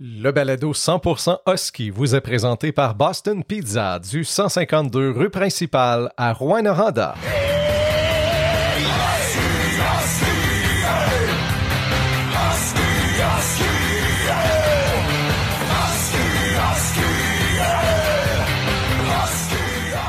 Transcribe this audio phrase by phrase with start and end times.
[0.00, 6.32] Le balado 100% Husky vous est présenté par Boston Pizza du 152 rue principale à
[6.32, 7.14] Rouen-Noranda.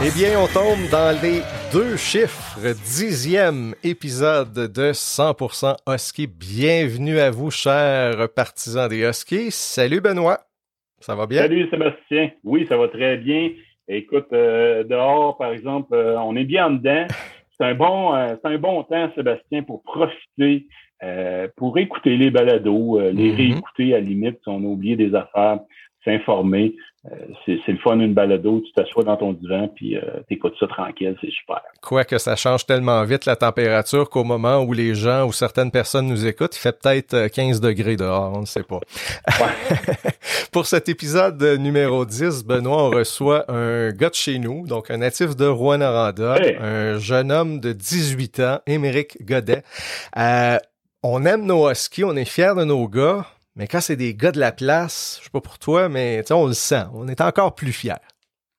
[0.04, 1.44] Eh bien, on tombe dans les
[1.76, 6.26] deux chiffres, dixième épisode de 100% Husky.
[6.26, 9.52] Bienvenue à vous, chers partisans des Huskies.
[9.52, 10.40] Salut Benoît,
[11.02, 11.42] ça va bien?
[11.42, 13.50] Salut Sébastien, oui, ça va très bien.
[13.90, 17.08] Écoute, euh, dehors, par exemple, euh, on est bien en dedans.
[17.58, 20.68] C'est un bon, euh, c'est un bon temps, Sébastien, pour profiter,
[21.58, 23.36] pour écouter les balados, les Mhm.
[23.36, 25.60] réécouter à la limite si on a oublié des affaires,
[26.06, 26.74] s'informer.
[27.12, 30.56] Euh, c'est c'est le fun d'une balado, tu t'assois dans ton divan puis euh, t'écoutes
[30.60, 31.62] ça tranquille, c'est super.
[31.82, 36.08] Quoique ça change tellement vite la température qu'au moment où les gens ou certaines personnes
[36.08, 38.80] nous écoutent, il fait peut-être euh, 15 degrés dehors, on ne sait pas.
[40.52, 44.98] Pour cet épisode numéro 10, Benoît, on reçoit un gars de chez nous, donc un
[44.98, 46.56] natif de Rouen-Noranda, Hey!
[46.60, 49.64] un jeune homme de 18 ans, Émeric Godet.
[50.18, 50.58] Euh,
[51.04, 53.26] on aime nos huskies, on est fiers de nos gars,
[53.56, 56.48] mais quand c'est des gars de la place, je sais pas pour toi, mais on
[56.48, 57.94] le sent, on est encore plus fiers.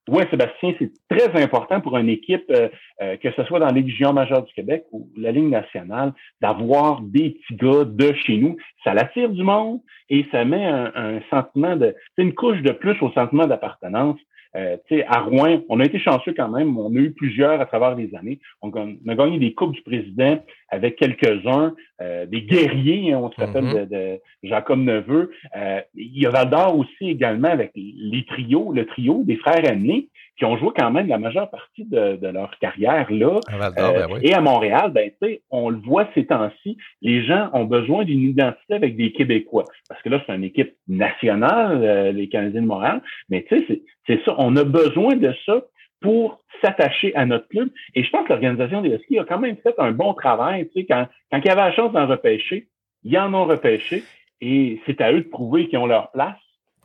[0.09, 2.69] Oui, Sébastien, c'est très important pour une équipe, euh,
[3.03, 7.01] euh, que ce soit dans Ligue junior majeure du Québec ou la Ligue nationale, d'avoir
[7.01, 8.57] des petits gars de chez nous.
[8.85, 12.71] Ça l'attire du monde et ça met un, un sentiment de, c'est une couche de
[12.71, 14.19] plus au sentiment d'appartenance.
[14.55, 14.77] Euh,
[15.09, 16.79] à Rouen, on a été chanceux quand même.
[16.79, 18.39] On a eu plusieurs à travers les années.
[18.63, 20.39] On a gagné des coupes du président
[20.71, 23.13] avec quelques-uns, euh, des guerriers.
[23.13, 23.75] hein, on se rappelle Mhm.
[23.75, 25.31] de, de Jacob Neveu.
[25.57, 29.65] Euh, il y a Val d'Or aussi également avec les trios, le trio des frères
[29.71, 33.41] aînés qui ont joué quand même la majeure partie de, de leur carrière là.
[33.79, 34.21] Euh, ben oui.
[34.23, 38.05] Et à Montréal, ben, tu sais, on le voit ces temps-ci, les gens ont besoin
[38.05, 39.65] d'une identité avec des Québécois.
[39.89, 43.03] Parce que là, c'est une équipe nationale, euh, les Canadiens de Montréal.
[43.29, 44.35] Mais tu sais, c'est- ça.
[44.39, 45.63] On a besoin de ça
[46.01, 47.69] pour s'attacher à notre club.
[47.95, 50.69] Et je pense que l'organisation des Huskies a quand même fait un bon travail.
[50.69, 52.69] Tu sais, quand, quand il y avait la chance d'en repêcher,
[53.05, 54.03] ils en ont repêché.
[54.41, 56.37] Et c'est à eux de prouver qu'ils ont leur place.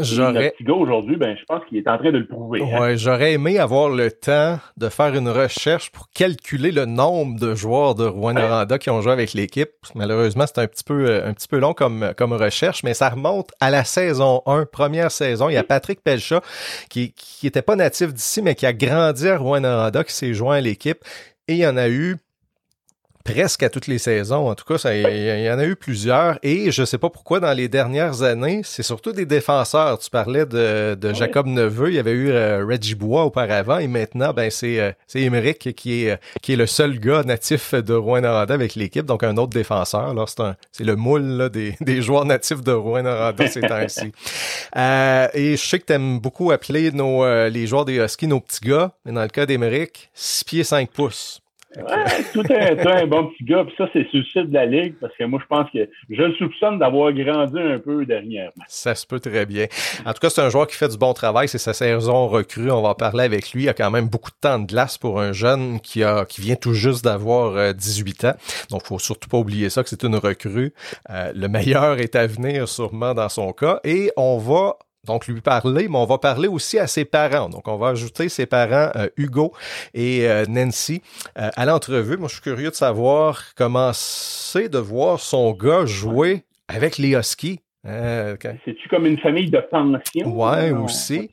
[0.03, 2.62] J'aurais aujourd'hui, ben, je pense qu'il est en train de le prouver.
[2.62, 2.79] hein.
[2.79, 7.56] Ouais, j'aurais aimé avoir le temps de faire une recherche pour calculer le nombre de
[7.56, 9.72] joueurs de Rouen-Noranda qui ont joué avec l'équipe.
[9.95, 13.09] Malheureusement, c'est un petit peu euh, un petit peu long comme comme recherche, mais ça
[13.09, 15.50] remonte à la saison 1, première saison.
[15.50, 16.41] Il y a Patrick Pelcha
[16.90, 20.56] qui qui était pas natif d'ici mais qui a grandi à Rouen-Noranda qui s'est joint
[20.57, 21.00] à l'équipe
[21.47, 22.17] et il y en a eu
[23.24, 24.50] presque à toutes les saisons.
[24.50, 26.38] En tout cas, il y en a eu plusieurs.
[26.44, 30.00] Et je sais pas pourquoi, dans les dernières années, c'est surtout des défenseurs.
[30.00, 30.98] Tu parlais de.
[31.14, 31.90] Jacob Neveu.
[31.90, 33.80] Il y avait eu euh, Reggie Bois auparavant.
[33.80, 37.94] Et maintenant, ben, c'est, euh, qui est, euh, qui est le seul gars natif de
[37.94, 39.06] Rouen-Noranda avec l'équipe.
[39.06, 40.14] Donc, un autre défenseur.
[40.28, 44.12] C'est, un, c'est le moule là, des, des joueurs natifs de Rouen-Noranda ces temps-ci.
[44.78, 48.40] Euh, et je sais que tu aimes beaucoup appeler nos, les joueurs des Huskies nos
[48.40, 48.92] petits gars.
[49.06, 51.42] Mais dans le cas d'Émeric, 6 pieds 5 pouces.
[52.34, 53.64] Tout un, un bon petit gars.
[53.64, 56.34] Puis ça, c'est site de la Ligue parce que moi, je pense que je le
[56.36, 58.52] soupçonne d'avoir grandi un peu dernièrement.
[58.68, 59.68] Ça se peut très bien.
[60.06, 61.48] En tout cas, c'est un joueur qui fait du bon travail.
[61.48, 62.72] C'est sa saison recrue.
[62.72, 63.64] On va parler avec lui.
[63.64, 66.42] Il a quand même beaucoup de temps de glace pour un jeune qui a qui
[66.42, 68.34] vient tout juste d'avoir euh, 18 ans.
[68.70, 70.74] Donc, faut surtout pas oublier ça que c'est une recrue.
[71.09, 73.80] Euh, le meilleur est à venir sûrement dans son cas.
[73.84, 77.50] Et on va donc lui parler, mais on va parler aussi à ses parents.
[77.50, 79.51] Donc, on va ajouter ses parents, euh, Hugo
[79.94, 81.01] et euh, Nancy,
[81.39, 82.17] euh, à l'entrevue.
[82.17, 87.16] Moi, je suis curieux de savoir comment c'est de voir son gars jouer avec les
[87.16, 87.59] Huskies.
[87.84, 90.38] C'est-tu comme une famille de pension?
[90.38, 91.31] Ouais, Non, aussi.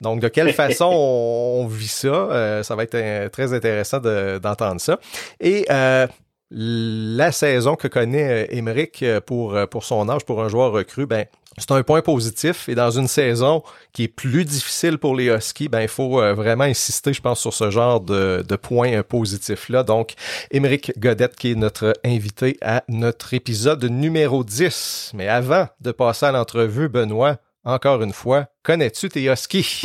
[0.00, 2.62] donc, de quelle façon on, vit ça?
[2.62, 4.98] Ça va être très intéressant de- d'entendre ça.
[5.40, 6.06] Et euh,
[6.50, 11.26] la saison que connaît Émeric euh, pour, pour son âge, pour un joueur recru, ben,
[11.58, 12.68] c'est un point positif.
[12.68, 13.62] Et dans une saison
[13.92, 17.40] qui est plus difficile pour les Huskies, ben, il faut euh, vraiment insister, je pense,
[17.40, 19.82] sur ce genre de, de points euh, positifs-là.
[19.82, 20.14] Donc,
[20.50, 25.12] Émeric Godette, qui est notre invité à notre épisode numéro 10.
[25.14, 29.82] Mais avant de passer à l'entrevue, Benoît, encore une fois, connais-tu tes Huskies?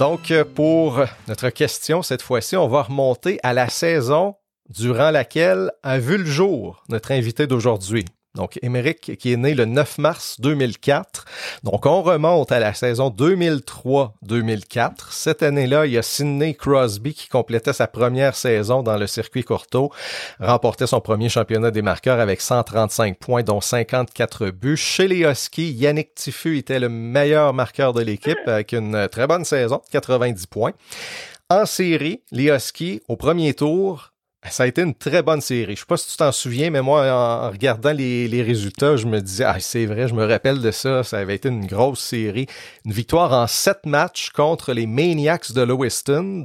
[0.00, 4.34] Donc, pour notre question cette fois-ci, on va remonter à la saison
[4.70, 8.06] durant laquelle a vu le jour notre invité d'aujourd'hui.
[8.36, 11.24] Donc, Émeric, qui est né le 9 mars 2004.
[11.64, 14.92] Donc, on remonte à la saison 2003-2004.
[15.10, 19.42] Cette année-là, il y a Sidney Crosby qui complétait sa première saison dans le circuit
[19.42, 19.90] Courteau,
[20.38, 24.76] remportait son premier championnat des marqueurs avec 135 points, dont 54 buts.
[24.76, 29.44] Chez les Huskies, Yannick Tiffu était le meilleur marqueur de l'équipe avec une très bonne
[29.44, 30.72] saison, 90 points.
[31.48, 34.09] En série, les Huskies, au premier tour,
[34.48, 35.66] Ça a été une très bonne série.
[35.66, 39.06] Je ne sais pas si tu t'en souviens, mais moi, en, regardant les, résultats, je
[39.06, 41.02] me disais, ah, c'est vrai, je me rappelle de ça.
[41.02, 42.46] Ça avait été une grosse série.
[42.86, 46.44] Une victoire en sept matchs contre les Maniacs de Lewiston,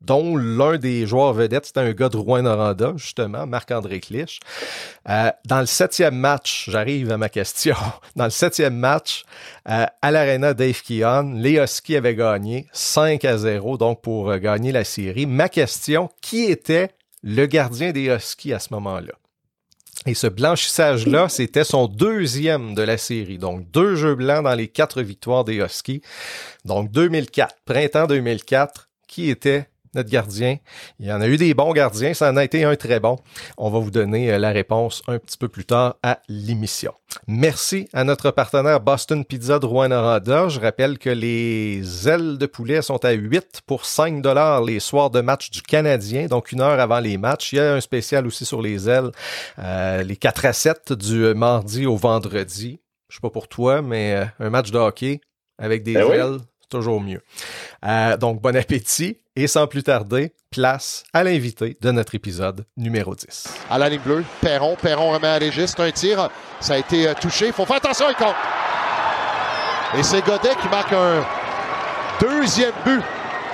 [0.00, 4.40] dont l'un des joueurs vedettes, c'était un gars de Rouen-Noranda, justement, Marc-André Clich.
[5.06, 7.76] Euh, dans le septième match, j'arrive à ma question,
[8.16, 9.24] dans le septième match,
[9.68, 14.38] euh, à l'Arena Dave Keon, les Huskies avaient gagné 5 à 0, donc pour euh,
[14.38, 15.26] gagner la série.
[15.26, 16.90] Ma question, qui était
[17.22, 19.12] le gardien des Huskies à ce moment-là?
[20.06, 23.36] Et ce blanchissage-là, c'était son deuxième de la série.
[23.36, 26.00] Donc, deux jeux blancs dans les quatre victoires des Huskies.
[26.64, 30.56] Donc, 2004, printemps 2004, qui était notre gardien.
[30.98, 33.18] Il y en a eu des bons gardiens, ça en a été un très bon.
[33.56, 36.92] On va vous donner euh, la réponse un petit peu plus tard à l'émission.
[37.26, 42.82] Merci à notre partenaire Boston Pizza de rouen Je rappelle que les ailes de poulet
[42.82, 46.78] sont à 8 pour 5 dollars les soirs de match du Canadien, donc une heure
[46.78, 47.52] avant les matchs.
[47.52, 49.10] Il y a un spécial aussi sur les ailes,
[49.58, 52.80] euh, les 4 à 7 du mardi au vendredi.
[53.08, 55.20] Je sais pas pour toi, mais euh, un match de hockey
[55.58, 56.38] avec des ben ailes,
[56.70, 57.20] toujours mieux.
[57.84, 63.14] Euh, donc, bon appétit et sans plus tarder, place à l'invité de notre épisode numéro
[63.14, 63.48] 10.
[63.70, 66.28] À la ligne bleue, Perron, Perron remet à Régis, un tir,
[66.60, 68.34] ça a été euh, touché, il faut faire attention, il compte.
[69.98, 71.24] Et c'est Godet qui marque un
[72.20, 73.02] deuxième but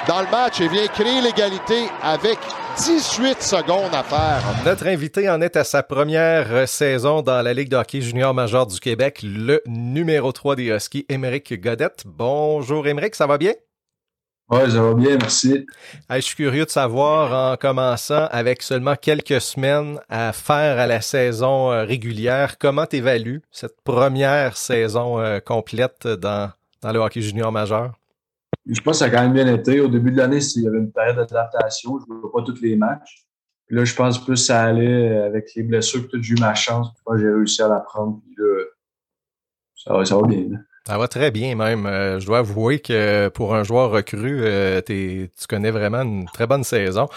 [0.07, 2.39] dans le match et vient créer l'égalité avec
[2.79, 4.43] 18 secondes à faire.
[4.67, 8.67] Notre invité en est à sa première saison dans la Ligue de hockey junior major
[8.67, 12.03] du Québec, le numéro 3 des Huskies, Émeric Godette.
[12.05, 13.55] Bonjour Émeric, ça va bien?
[14.51, 15.67] Oui, ça va bien, merci.
[16.11, 21.01] je suis curieux de savoir, en commençant avec seulement quelques semaines à faire à la
[21.01, 26.51] saison euh, régulière, comment tu évalues cette première saison euh, complète dans,
[26.83, 27.95] dans le hockey junior majeur?
[28.69, 29.81] Je pense que ça a quand même bien été.
[29.81, 31.99] Au début de l'année, il y avait une période d'adaptation.
[32.01, 33.25] Je ne vois pas tous les matchs.
[33.71, 36.09] là, je pense plus ça allait avec les blessures.
[36.09, 36.89] que j'ai eu ma chance.
[37.17, 38.21] j'ai réussi à la prendre.
[38.25, 38.65] Puis là,
[39.77, 40.47] ça va, ça bien.
[40.87, 41.87] Ça va très bien même.
[41.87, 46.47] Euh, je dois avouer que pour un joueur recru, euh, tu connais vraiment une très
[46.47, 47.09] bonne saison.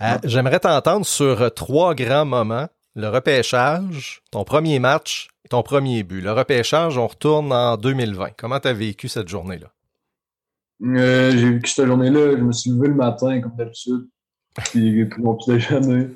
[0.00, 2.68] Euh, j'aimerais t'entendre sur trois grands moments.
[2.94, 6.20] Le repêchage, ton premier match, ton premier but.
[6.20, 8.30] Le repêchage, on retourne en 2020.
[8.36, 9.68] Comment tu as vécu cette journée-là?
[10.82, 14.08] Euh, j'ai vu que cette journée-là, je me suis levé le matin, comme d'habitude.
[14.54, 16.08] Puis j'ai pris mon petit déjeuner.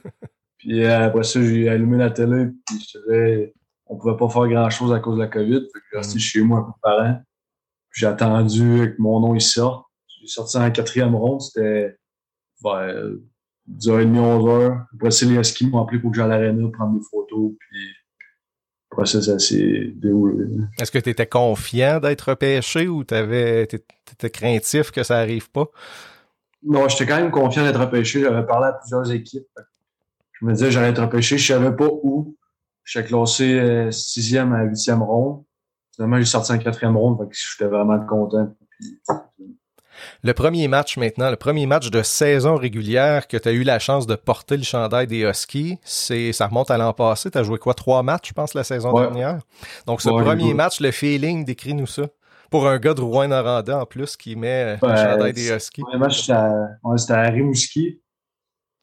[0.59, 2.49] Puis euh, après ça, j'ai allumé la télé.
[2.67, 3.51] Puis je
[3.89, 5.61] on pouvait pas faire grand-chose à cause de la COVID.
[5.61, 7.21] Fait resté chez moi avec mes parents.
[7.91, 9.87] Puis j'ai attendu que mon nom il sorte.
[10.21, 11.41] J'ai sorti en quatrième ronde.
[11.41, 11.97] C'était
[12.63, 13.21] ben,
[13.71, 14.85] 10h30, 11h.
[14.95, 17.53] Après ça, les skis m'ont appelé pour que j'aille à l'aréna prendre des photos.
[17.61, 17.79] Puis
[19.05, 20.47] ça s'est déroulé.
[20.81, 25.67] Est-ce que tu étais confiant d'être repêché ou tu étais craintif que ça arrive pas?
[26.63, 28.23] Non, j'étais quand même confiant d'être repêché.
[28.23, 29.47] J'avais parlé à plusieurs équipes.
[30.33, 31.39] Je me disais j'allais être repêché.
[31.39, 32.37] Je savais pas où.
[32.85, 35.43] J'étais classé euh, sixième à huitième ronde.
[35.95, 37.29] Finalement, j'ai sorti en quatrième ronde.
[37.31, 38.55] J'étais vraiment content.
[40.23, 43.79] Le premier match maintenant, le premier match de saison régulière que tu as eu la
[43.79, 47.31] chance de porter le chandail des Huskies, c'est ça remonte à l'an passé.
[47.31, 47.75] Tu as joué quoi?
[47.75, 49.39] Trois matchs, je pense, la saison dernière?
[49.87, 52.03] Donc, ce premier match, le feeling, décris-nous ça.
[52.51, 55.81] Pour un gars de Rouen-Noranda, en plus, qui met le chandail des Huskies.
[55.81, 58.01] Le premier match, c'était à, Rimouski.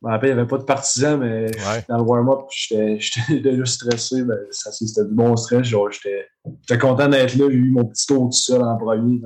[0.06, 1.50] Après, il n'y avait pas de partisans, mais
[1.88, 3.00] dans le warm-up, j'étais
[3.42, 4.23] déjà stressé.
[4.23, 5.66] Ben, c'était du bon stress.
[5.66, 7.45] J'étais content d'être là.
[7.49, 9.21] J'ai eu mon petit tour tout seul en premier.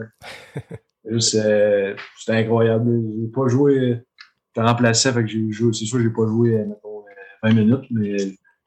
[1.19, 1.95] C'était
[2.29, 3.01] incroyable.
[3.19, 4.01] J'ai pas joué.
[4.47, 5.73] J'étais remplacé, fait que j'ai joué.
[5.73, 7.03] C'est sûr, j'ai pas joué, mettons,
[7.43, 8.17] 20 minutes, mais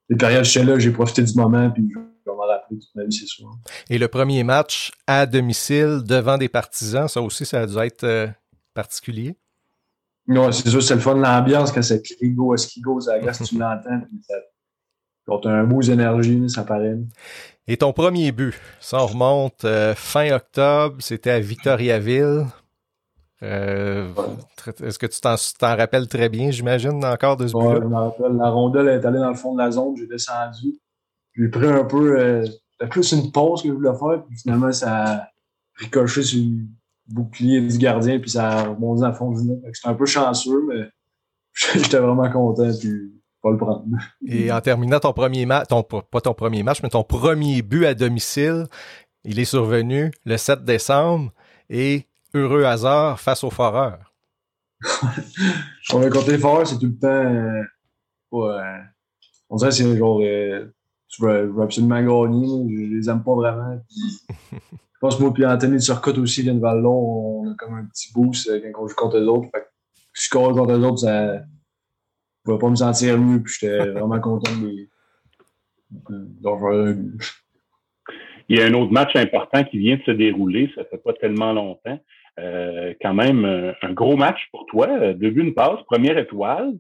[0.09, 3.05] les périodes j'étais là, j'ai profité du moment, puis je vais m'en rappeler toute ma
[3.05, 3.51] vie, c'est sûr.
[3.89, 8.05] Et le premier match à domicile, devant des partisans, ça aussi, ça a dû être
[8.05, 8.27] euh,
[8.75, 9.37] particulier?
[10.27, 13.19] Non, c'est sûr, c'est le fun de l'ambiance quand c'est crie go, ski go, ça
[13.19, 14.35] glace, tu l'entends, puis ça,
[15.27, 16.99] quand un beau énergie, ça paraît.
[17.67, 22.47] Et ton premier but, ça remonte euh, fin octobre, c'était à Victoriaville.
[23.43, 24.09] Euh,
[24.83, 28.37] est-ce que tu t'en rappelles très bien, j'imagine, encore de ce but je me rappelle.
[28.37, 30.79] La rondelle est allée dans le fond de la zone, j'ai descendu.
[31.35, 34.73] J'ai pris un peu, euh, c'était plus une pause que je voulais faire, puis finalement,
[34.73, 35.29] ça a
[35.77, 36.67] ricoché sur le
[37.07, 39.59] bouclier du gardien, puis ça a remonté dans le fond du net.
[39.73, 40.89] C'était un peu chanceux, mais
[41.53, 42.71] j'étais vraiment content.
[42.79, 43.85] Puis pas le prendre.
[44.27, 47.87] Et en terminant ton premier match, ton, pas ton premier match, mais ton premier but
[47.87, 48.67] à domicile,
[49.25, 51.33] il est survenu le 7 décembre
[51.69, 54.13] et heureux hasard face aux foreurs.
[55.93, 57.09] on va compter les foreurs, c'est tout le temps.
[57.09, 57.63] Euh,
[58.33, 58.81] ouais,
[59.49, 60.21] on dirait que c'est genre.
[60.23, 60.73] Euh,
[61.09, 62.67] tu veux, absolument gagner.
[62.69, 63.81] Je les aime pas vraiment.
[64.53, 67.43] je pense que moi et Anthony Turcotte aussi viennent de Vallon.
[67.43, 69.49] On a comme un petit boost euh, quand on joue contre les autres.
[69.53, 69.67] Fait que
[70.13, 71.41] je contre les autres, ça
[72.45, 73.43] pouvais pas me sentir mieux.
[73.43, 74.89] Puis j'étais vraiment content de,
[78.49, 81.13] Il y a un autre match important qui vient de se dérouler, ça fait pas
[81.15, 81.99] tellement longtemps.
[82.39, 85.13] Euh, quand même, un gros match pour toi.
[85.15, 86.75] Deux buts, une passe, première étoile.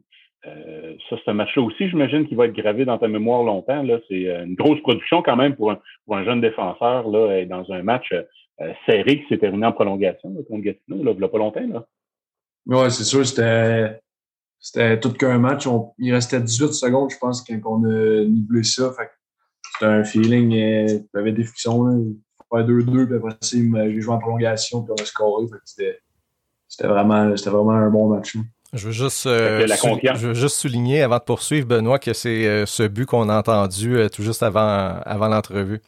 [0.46, 3.82] Euh, ça, c'est un match-là aussi, j'imagine, qui va être gravé dans ta mémoire longtemps.
[3.82, 3.98] Là.
[4.08, 7.70] C'est euh, une grosse production quand même pour un, pour un jeune défenseur là, dans
[7.72, 11.24] un match euh, serré qui s'est terminé en prolongation là, contre Gatineau, là, il n'y
[11.24, 11.66] a pas longtemps.
[11.66, 11.86] Là.
[12.66, 14.00] Oui, c'est sûr, c'était,
[14.60, 15.66] c'était tout qu'un match.
[15.98, 18.92] il restait 18 secondes, je pense, quand on a nivelé ça.
[18.92, 19.10] Fait
[19.72, 21.84] c'était un feeling, il y avait des frictions.
[21.84, 21.96] Là.
[22.52, 25.46] Faire 2-2, puis après ça, j'ai joué en prolongation, puis on a scoré.
[25.64, 26.00] c'était,
[26.68, 28.36] c'était, vraiment, c'était vraiment un bon match.
[28.72, 32.66] Je veux, juste, euh, je veux juste souligner avant de poursuivre, Benoît, que c'est euh,
[32.66, 35.80] ce but qu'on a entendu euh, tout juste avant, avant l'entrevue.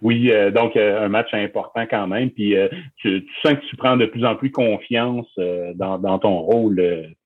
[0.00, 2.30] Oui, donc un match important quand même.
[2.30, 2.54] Puis
[2.98, 5.26] tu, sens que tu prends de plus en plus confiance
[5.74, 7.16] dans, dans, ton rôle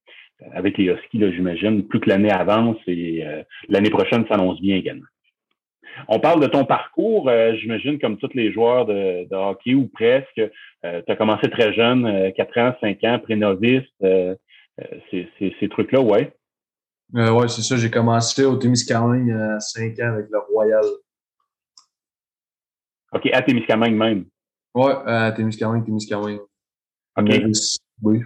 [0.53, 1.87] avec les Huskies, j'imagine.
[1.87, 3.25] Plus que l'année avance et
[3.69, 5.07] l'année prochaine s'annonce bien également.
[6.09, 7.31] On parle de ton parcours,
[7.61, 10.35] j'imagine, comme tous les joueurs de, de hockey ou presque.
[10.35, 10.51] tu
[10.83, 13.85] as commencé très jeune, 4 ans, 5 ans, pré-novice.
[14.81, 15.01] Euh,
[15.61, 16.35] ces, trucs-là, ouais.
[17.17, 17.77] Euh, ouais, c'est ça.
[17.77, 20.85] J'ai commencé au Témiscamingue à 5 ans avec le Royal.
[23.13, 24.25] OK, à Témiscamingue même.
[24.75, 26.41] Ouais, à Témiscamingue, Témiscamingue.
[27.17, 27.43] OK.
[28.03, 28.23] Oui.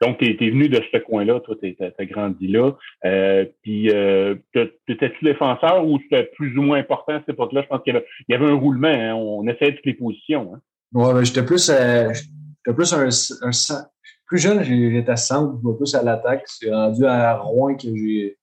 [0.00, 2.72] Donc, tu es, venu de ce coin-là, toi, tu as, grandi là.
[3.04, 4.34] Euh, puis, euh,
[4.88, 7.62] étais-tu défenseur ou c'était plus ou moins important à cette époque-là?
[7.62, 9.14] Je pense qu'il y, avait un roulement, hein.
[9.14, 10.54] on essayait toutes les positions.
[10.54, 10.60] Hein.
[10.92, 12.10] Ouais, ben, j'étais plus, euh,
[12.64, 13.08] plus un,
[13.42, 13.50] un,
[14.30, 16.44] plus jeune, j'étais centre, je plus à l'attaque.
[16.46, 18.38] C'est rendu à Rouen que j'ai.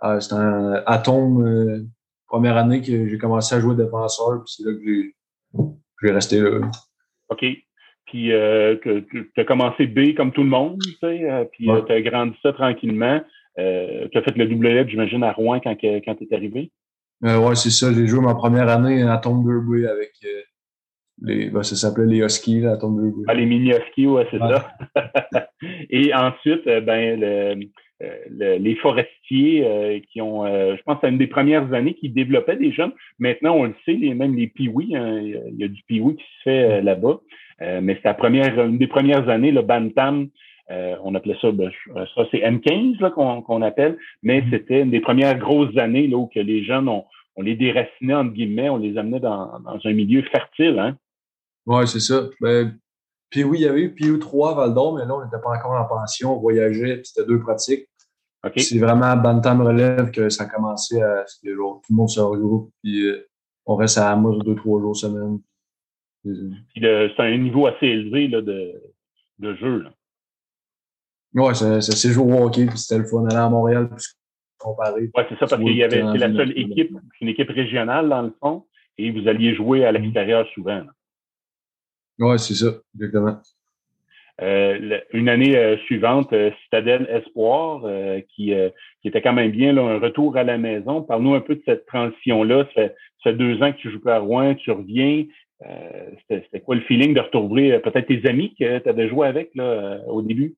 [0.00, 1.84] Ah, c'était un atome euh,
[2.26, 5.62] première année que j'ai commencé à jouer défenseur, puis c'est là que
[6.02, 6.60] j'ai resté là.
[7.28, 7.44] OK.
[8.06, 11.92] Puis euh, tu as commencé B comme tout le monde, tu sais, euh, puis tu
[11.92, 13.20] as grandi ça tranquillement.
[13.56, 16.70] tu as fait le double j'imagine, à Rouen quand, quand tu es arrivé.
[17.22, 17.92] oui, c'est ça.
[17.92, 20.12] J'ai joué ma première année à Tombe avec
[21.22, 22.96] les, ben, ça s'appelait les Huskies, là, à ton
[23.28, 24.72] Ah, les mini Huskies, ouais, c'est ça.
[25.90, 27.66] Et ensuite, euh, ben, le,
[28.02, 32.56] euh, les forestiers euh, qui ont, je pense, c'est une des premières années qui développaient
[32.56, 32.92] des jeunes.
[33.18, 36.24] Maintenant, on le sait, les, même les piouis, hein, il y a du piwi qui
[36.24, 37.20] se fait là-bas.
[37.60, 40.28] Mais c'est la première, une des premières années, le Bantam,
[40.68, 44.50] on appelait ça, ben, ça c'est M15 qu'on appelle, mais mm-hmm.
[44.50, 47.04] c'était une des premières grosses années là, où que les jeunes, on,
[47.36, 50.78] on les déracinait, entre guillemets, on les amenait dans, dans un milieu fertile.
[50.78, 50.96] Hein?
[51.66, 52.28] Oui, c'est ça.
[52.40, 52.76] Ben,
[53.30, 55.50] puis oui, il y avait eu PU 3 Val d'Or, mais là, on n'était pas
[55.50, 57.88] encore en pension, on voyageait, c'était deux pratiques.
[58.56, 61.24] C'est vraiment à Bantam Relève que ça a commencé à.
[61.42, 63.26] Tout le monde se regroupe, puis euh,
[63.64, 65.40] on reste à Amos deux, trois jours semaine.
[66.24, 68.80] C'est un niveau assez élevé là, de,
[69.38, 69.82] de jeu.
[69.82, 69.92] Là.
[71.34, 74.06] Ouais, c'est joué au hockey, puis c'était le fun d'aller à Montréal, puis
[74.58, 75.10] comparer.
[75.14, 78.22] Ouais, c'est ça, parce qu'il y avait c'est la seule équipe, une équipe régionale dans
[78.22, 78.64] le fond,
[78.98, 80.82] et vous alliez jouer à l'extérieur souvent.
[82.18, 83.40] Oui, c'est ça, exactement.
[84.42, 87.82] Euh, une année euh, suivante, euh, Citadelle Espoir,
[88.34, 88.52] qui,
[89.02, 91.02] qui était quand même bien, là, un retour à la maison.
[91.02, 92.66] Parle-nous un peu de cette transition-là.
[92.74, 92.88] Ça,
[93.22, 95.24] fait, deux ans que tu joues à Rouen, tu reviens.
[96.28, 100.00] C'était quoi le feeling de retrouver peut-être tes amis que tu avais joué avec là,
[100.06, 100.56] au début?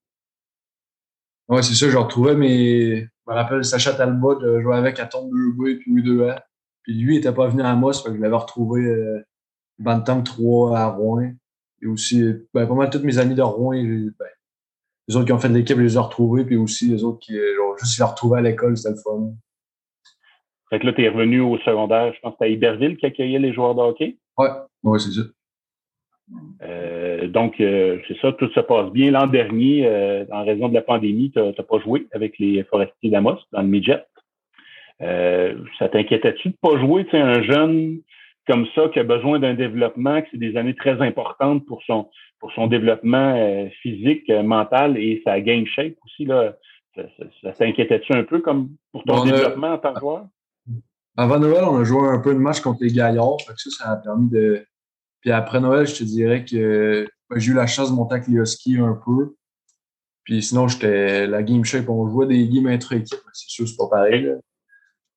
[1.49, 1.89] Oui, c'est ça.
[1.89, 3.01] Je retrouvais mes.
[3.01, 6.45] Je me rappelle Sacha Talbot, de jouer avec à Tombe 2 et puis 2 a
[6.83, 8.83] Puis lui, il n'était pas venu à Moss, fait que je l'avais retrouvé
[9.79, 11.33] Bantam 3 à Rouen.
[11.83, 12.23] Et aussi,
[12.55, 14.27] ben, pas mal toutes mes amis de Rouen, ben,
[15.09, 17.21] les autres qui ont fait de l'équipe, je les ai retrouvés, puis aussi les autres
[17.21, 19.35] qui, ont juste les retrouvé à l'école, c'était le fun.
[20.71, 23.07] Fait que là, tu es revenu au secondaire, je pense que c'était à Iberville qui
[23.07, 24.19] accueillait les joueurs de hockey?
[24.39, 24.49] Ouais,
[24.83, 25.23] ouais, c'est ça.
[26.63, 29.11] Euh, donc, euh, c'est ça, tout se passe bien.
[29.13, 33.11] L'an dernier, euh, en raison de la pandémie, tu n'as pas joué avec les forestiers
[33.11, 34.05] d'Amos dans le midget.
[35.01, 38.01] ça t'inquiétait-tu de pas jouer, tu sais, un jeune
[38.47, 42.09] comme ça qui a besoin d'un développement, que c'est des années très importantes pour son
[42.39, 46.55] pour son développement euh, physique, euh, mental et sa game shape aussi là?
[46.95, 47.03] Ça,
[47.43, 50.27] ça, s'inquiétait-tu un peu comme pour ton développement en tant que joueur?
[51.17, 53.39] Avant Noël, on a joué un peu de match contre les Gaillards.
[53.41, 54.67] ça, ça a permis de.
[55.21, 58.29] Puis après Noël, je te dirais que ben, j'ai eu la chance de monter avec
[58.29, 59.35] les Huskies un peu.
[60.25, 63.21] Puis sinon, j'étais la game shape, on jouait des games intra-équipe.
[63.33, 64.29] C'est sûr, c'est pas pareil.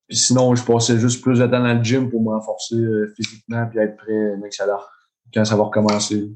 [0.08, 3.14] Puis sinon, je passais juste plus de temps dans le gym pour me renforcer euh,
[3.16, 4.36] physiquement puis être prêt
[5.34, 6.32] quand ça va recommencer.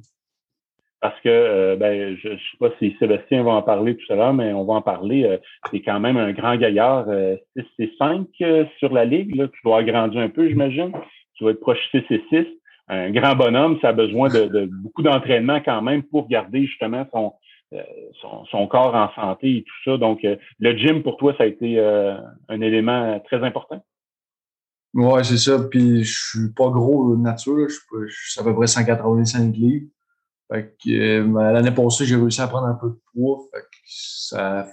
[1.04, 4.16] Parce que, euh, ben, je ne sais pas si Sébastien va en parler tout à
[4.16, 5.26] l'heure, mais on va en parler.
[5.26, 5.38] Euh,
[5.70, 7.08] c'est quand même un grand gaillard.
[7.76, 8.26] c'est 5
[8.80, 9.36] sur la ligue.
[9.36, 9.50] Là.
[9.50, 10.94] Tu dois agrandir un peu, j'imagine.
[11.34, 12.46] Tu vas être proche 6 et 6.
[12.88, 17.34] Un grand bonhomme, ça a besoin de, beaucoup d'entraînement quand même pour garder justement son,
[18.50, 19.98] son, corps en santé et tout ça.
[19.98, 23.84] Donc, le gym, pour toi, ça a été un élément très important?
[24.94, 25.60] Ouais, c'est ça.
[25.70, 27.68] Puis je suis pas gros de nature.
[27.68, 27.76] Je,
[28.08, 29.88] suis à peu près 185 livres.
[30.52, 33.40] Fait que l'année passée, j'ai réussi à prendre un peu de poids.
[33.54, 34.68] Fait que ça,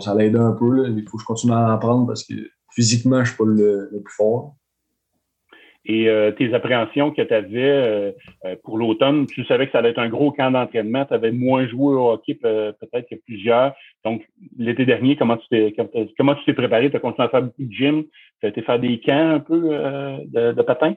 [0.00, 0.88] ça l'aide un peu.
[0.88, 2.34] Il faut que je continue à en prendre parce que
[2.74, 4.56] physiquement, je suis pas le plus fort
[5.84, 8.12] et euh, tes appréhensions que tu avais euh,
[8.44, 9.26] euh, pour l'automne.
[9.26, 11.04] Tu savais que ça allait être un gros camp d'entraînement.
[11.04, 13.74] Tu avais moins joué au hockey peut-être que plusieurs.
[14.04, 14.24] Donc,
[14.58, 15.74] l'été dernier, comment tu t'es
[16.16, 16.90] comment tu t'es préparé?
[16.90, 18.04] Tu as continué à faire beaucoup de gym.
[18.40, 20.94] Tu as été faire des camps un peu de, de patin?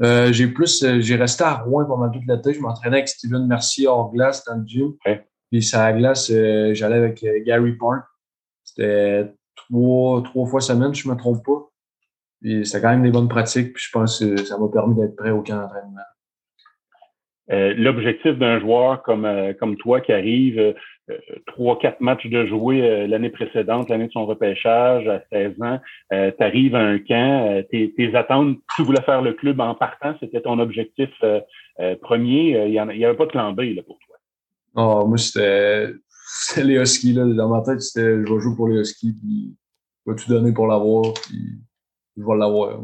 [0.00, 2.54] J'ai plus j'ai resté à Rouen pendant toute l'été.
[2.54, 4.92] Je m'entraînais avec Steven Mercier hors glace dans le gym.
[5.50, 8.04] Puis ça à glace, j'allais avec Gary Park.
[8.64, 11.68] C'était trois, trois fois semaine, je me trompe pas.
[12.40, 15.16] Puis c'était quand même des bonnes pratiques, puis je pense que ça m'a permis d'être
[15.16, 16.00] prêt au camp d'entraînement.
[17.50, 20.72] Euh, l'objectif d'un joueur comme, euh, comme toi qui arrive euh,
[21.46, 26.44] trois, quatre matchs de jouer l'année précédente, l'année de son repêchage à 16 ans, tu
[26.44, 30.40] arrives à un camp, tes, tes, attentes, tu voulais faire le club en partant, c'était
[30.40, 31.10] ton objectif
[32.00, 32.66] premier.
[32.66, 34.12] Il n'y avait pas de plan B là, pour toi.
[34.74, 35.92] Oh, moi, c'était
[36.56, 37.12] les Huskies.
[37.12, 37.24] Là.
[37.26, 39.54] Dans ma tête, c'était je vais jouer pour les Huskies, puis
[40.06, 41.12] je vais tout donner pour l'avoir.
[41.14, 41.58] Puis
[42.16, 42.80] je vais l'avoir.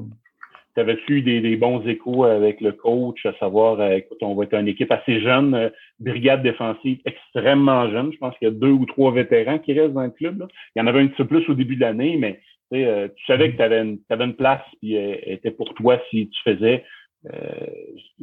[0.75, 4.45] Tu avais-tu des, des, bons échos avec le coach, à savoir, euh, écoute, on va
[4.45, 8.13] être une équipe assez jeune, euh, brigade défensive extrêmement jeune.
[8.13, 10.47] Je pense qu'il y a deux ou trois vétérans qui restent dans le club.
[10.77, 12.41] Il y en avait un petit peu plus au début de l'année, mais
[12.75, 16.29] euh, tu savais que tu avais, une, avais une place qui était pour toi si
[16.29, 16.85] tu faisais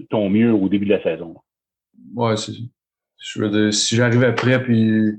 [0.10, 1.36] ton mieux au début de la saison.
[2.16, 2.54] Ouais, c'est
[3.18, 5.12] je si j'arrivais prêt puis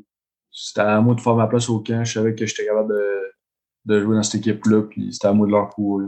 [0.51, 3.27] c'était à moi de faire ma place au camp, je savais que j'étais capable de
[3.87, 6.07] de jouer dans cette équipe-là, puis c'était à moi de leur prouver.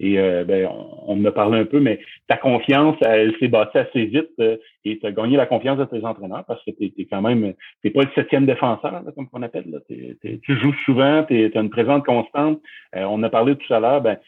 [0.00, 3.48] Et euh, ben, on, on en a parlé un peu, mais ta confiance, elle, s'est
[3.48, 6.70] bâtie assez vite euh, et tu as gagné la confiance de tes entraîneurs parce que
[6.70, 7.52] tu es, quand même,
[7.82, 9.70] t'es pas le septième défenseur, comme on appelle.
[9.70, 9.78] Là.
[9.88, 12.60] tu joues souvent, tu as une présence constante.
[12.96, 14.18] Euh, on a parlé tout à l'heure, ben,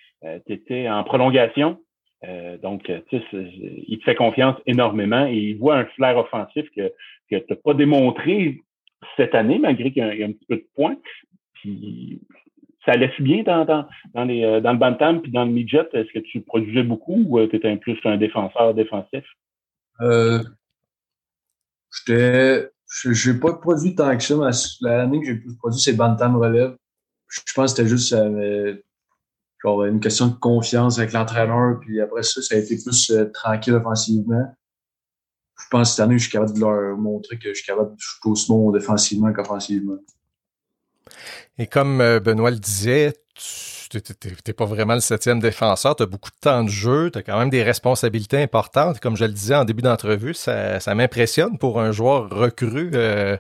[0.47, 1.79] tu étais en prolongation.
[2.62, 3.25] donc, tu sais,
[3.88, 6.92] il te fait confiance énormément et il voit un flair offensif que,
[7.31, 8.61] que tu n'as pas démontré
[9.16, 10.96] cette année, malgré qu'il y, a un petit peu de points,
[11.55, 12.20] puis
[12.85, 15.88] ça laisse bien dans, euh, dans le bantam puis dans le midget?
[15.92, 19.25] Est-ce que tu produisais beaucoup ou euh, tu étais plus un défenseur défensif?
[20.01, 20.42] Euh,
[21.92, 22.68] j'étais.
[23.11, 24.35] J'ai pas produit tant que ça,
[24.83, 26.77] l'année que j'ai plus produit, c'est Bantam Relève.
[27.29, 28.14] Je pense que c'était juste
[29.64, 33.73] genre une question de confiance avec l'entraîneur, puis après ça, ça a été plus tranquille
[33.73, 34.45] offensivement.
[35.59, 37.92] Je pense que cette année, je suis capable de leur montrer que je suis capable
[37.92, 39.97] de jouer aussi bon défensivement qu'offensivement.
[41.59, 43.99] Et comme euh, Benoît le disait, tu
[44.47, 47.23] n'es pas vraiment le septième défenseur, tu as beaucoup de temps de jeu, tu as
[47.23, 49.01] quand même des responsabilités importantes.
[49.01, 53.37] Comme je le disais en début d'entrevue, ça, m'impressionne pour un joueur recru, euh,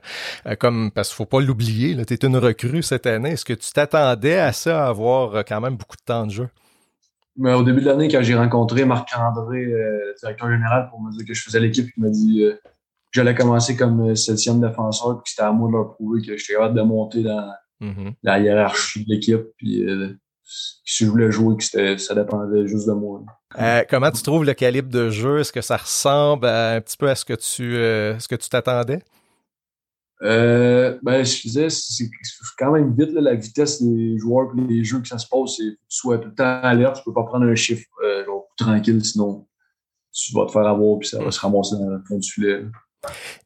[0.46, 3.30] euh, comme parce qu'il faut pas l'oublier, tu es une recrue cette année.
[3.30, 6.48] Est-ce que tu t'attendais à ça, à avoir quand même beaucoup de temps de jeu?
[7.36, 9.72] Mais au début de l'année, quand j'ai rencontré Marc-André,
[10.20, 12.44] directeur général, pour me dire que je faisais l'équipe, il m'a dit
[13.12, 16.76] j'allais commencer comme septième défenseur, puis c'était à moi de leur prouver que j'étais capable
[16.76, 18.14] de monter dans Mm-hmm.
[18.22, 19.42] la hiérarchie de l'équipe.
[19.56, 23.22] Puis euh, si je voulais jouer, que ça dépendait juste de moi.
[23.58, 25.40] Euh, comment tu trouves le calibre de jeu?
[25.40, 28.48] Est-ce que ça ressemble un petit peu à ce que tu euh, ce que tu
[28.48, 29.02] t'attendais?
[30.20, 32.08] ben, je disais, c'est
[32.56, 35.56] quand même vite la vitesse des joueurs et les jeux que ça se passe.
[35.56, 37.88] C'est tu sois tout le temps alerte, tu peux pas prendre un chiffre
[38.56, 39.48] tranquille, sinon
[40.12, 42.62] tu vas te faire avoir puis ça va se ramasser dans le fond du filet.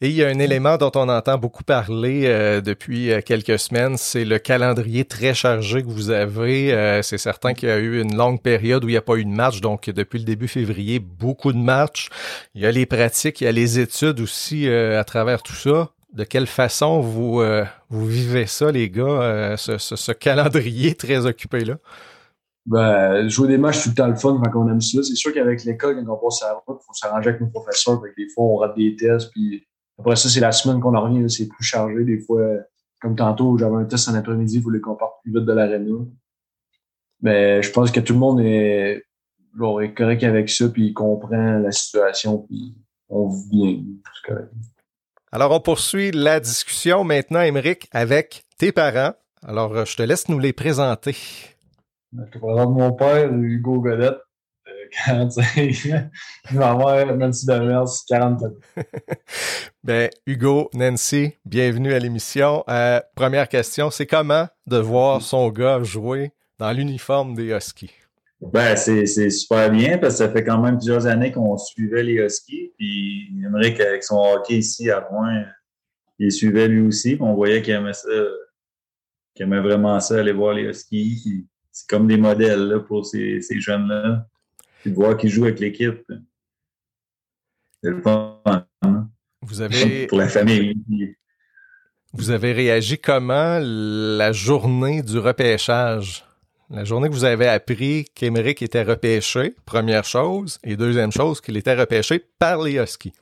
[0.03, 3.59] Et il y a un élément dont on entend beaucoup parler euh, depuis euh, quelques
[3.59, 6.75] semaines, c'est le calendrier très chargé que vous avez.
[6.75, 9.17] Euh, c'est certain qu'il y a eu une longue période où il n'y a pas
[9.17, 12.11] eu de match, donc depuis le début février, beaucoup de matchs.
[12.55, 15.91] Il y a les pratiques, il y a les études aussi à travers tout ça.
[16.13, 17.43] De quelle façon vous,
[17.91, 21.77] vous vivez ça, les gars, ce, ce, calendrier très occupé-là?
[22.67, 25.01] Ben, jouer des matchs, tout le temps le fun, quand on aime ça.
[25.03, 27.49] C'est sûr qu'avec l'école, quand on passe à la route, il faut s'arranger avec nos
[27.49, 28.03] professeurs.
[28.17, 29.65] des fois, on rate des tests, puis
[29.99, 32.05] après ça, c'est la semaine qu'on en revient, c'est plus chargé.
[32.05, 32.43] Des fois,
[33.01, 35.95] comme tantôt, j'avais un test en après-midi, il fallait qu'on parte plus vite de l'aréna.
[37.23, 39.05] Mais je pense que tout le monde est,
[39.57, 42.75] genre, est correct avec ça, puis il comprend la situation, puis
[43.09, 43.85] on vit bien.
[45.31, 49.15] Alors, on poursuit la discussion maintenant, Émeric, avec tes parents.
[49.43, 51.17] Alors, je te laisse nous les présenter.
[52.19, 54.19] Je présente mon père, Hugo Godette,
[55.07, 56.03] 45
[56.53, 58.53] Ma mère, Nancy Demers, 44
[59.85, 62.65] ben, Hugo, Nancy, bienvenue à l'émission.
[62.71, 67.93] Euh, première question, c'est comment de voir son gars jouer dans l'uniforme des Huskies?
[68.41, 72.15] Ben, c'est super bien parce que ça fait quand même plusieurs années qu'on suivait les
[72.15, 72.73] Huskies.
[72.79, 75.43] Puis, j'aimerais qu'avec son hockey ici à Rouen,
[76.19, 77.19] il suivait lui aussi.
[77.21, 78.09] On voyait qu'il aimait ça,
[79.35, 81.47] qu'il aimait vraiment ça, aller voir les Huskies.
[81.77, 84.27] C'est comme des modèles là, pour ces, ces jeunes-là.
[84.81, 86.11] Puis de voir qu'ils jouent avec l'équipe.
[87.83, 88.41] C'est le fun.
[88.81, 89.11] Hein?
[89.43, 90.07] Vous avez.
[90.07, 90.75] pour la famille.
[92.15, 96.25] Vous avez réagi comment la journée du repêchage?
[96.71, 101.59] La journée que vous avez appris qu'Emerick était repêché, première chose, et deuxième chose, qu'il
[101.59, 103.13] était repêché par les Huskies.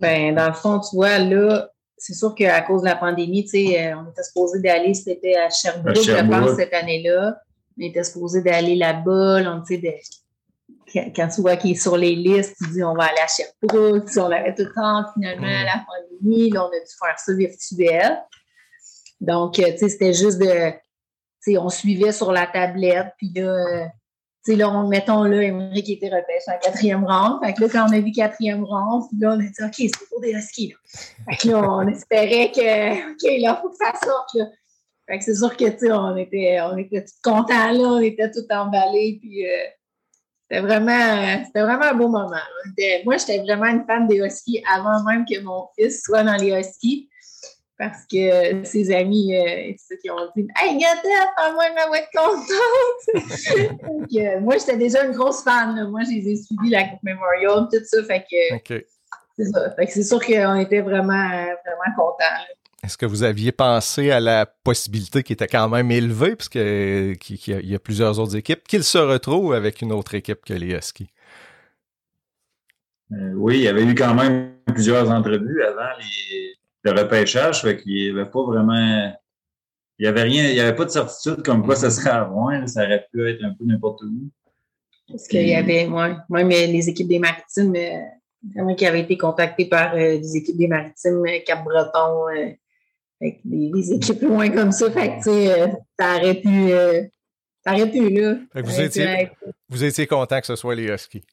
[0.00, 3.50] Ben, dans le fond, tu vois, là, c'est sûr qu'à cause de la pandémie, tu
[3.50, 7.36] sais, euh, on était supposé d'aller, c'était à Sherbrooke, à Sherbrooke, je pense, cette année-là.
[7.78, 10.02] On était supposé d'aller là-bas, on, tu sais,
[11.14, 14.08] quand tu vois qu'il est sur les listes, tu dis on va aller à Sherbrooke,
[14.16, 17.34] on avait tout le temps finalement à la pandémie, là on a dû faire ça
[17.34, 18.22] virtuel.
[19.20, 20.76] Donc, euh, tu sais, c'était juste de, tu
[21.40, 23.86] sais, on suivait sur la tablette, puis là, euh,
[24.42, 25.40] sais, là, on, mettons là,
[25.82, 27.40] qui était repêché en quatrième rang.
[27.42, 30.08] Fait que là, quand on a vu quatrième puis là, on a dit, OK, c'est
[30.08, 30.76] pour des Huskies, là.
[31.28, 34.46] Fait que là, on espérait que, OK, là, faut que ça sorte, là.
[35.06, 38.30] Fait que c'est sûr que, tu sais, on était, on était contents, là, on était
[38.30, 39.50] tout emballés, puis euh,
[40.50, 42.36] c'était vraiment, c'était vraiment un beau moment.
[43.04, 46.52] Moi, j'étais vraiment une fan des Huskies avant même que mon fils soit dans les
[46.52, 47.08] Huskies.
[47.78, 52.10] Parce que ses amis, euh, ceux qui ont dit Hey, Gata, moi, je vais être
[52.12, 53.82] contente.
[53.82, 55.88] Donc, euh, moi, j'étais déjà une grosse fan.
[55.88, 58.02] Moi, je les ai suivis, la Coupe Memorial, tout ça.
[58.02, 58.84] Fait que
[59.36, 59.70] c'est ça.
[59.76, 62.24] Fait que c'est sûr qu'on était vraiment, vraiment contents.
[62.82, 66.52] Est-ce que vous aviez pensé à la possibilité qui était quand même élevée, puisque
[67.20, 70.74] qu'il y a plusieurs autres équipes, qu'il se retrouve avec une autre équipe que les
[70.74, 71.10] Huskies?
[73.12, 77.76] Euh, oui, il y avait eu quand même plusieurs entrevues avant les, le repêchage, fait
[77.76, 79.12] qu'il n'y avait pas vraiment.
[79.98, 82.24] Il n'y avait rien, il n'y avait pas de certitude comme quoi ça serait à
[82.24, 82.66] Rouen.
[82.66, 84.30] Ça aurait pu être un peu n'importe où.
[85.08, 85.88] Parce qu'il y avait,
[86.28, 90.68] même les équipes des maritimes, euh, qui avaient été contactés par euh, des équipes des
[90.68, 92.26] maritimes, Cap-Breton,
[93.18, 95.66] fait des, équipes loin comme ça, fait que, tu sais, euh,
[95.98, 97.02] ça aurait pu, euh,
[97.64, 98.36] ça aurait pu, là.
[98.54, 99.30] vous, étiez,
[99.68, 101.24] vous étiez content que ce soit les Huskies.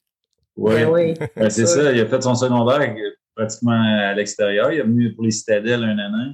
[0.57, 1.91] Ben oui, ben, c'est ça.
[1.91, 2.95] Il a fait son secondaire
[3.35, 4.71] pratiquement à l'extérieur.
[4.71, 6.33] Il est venu pour les Citadelles un an.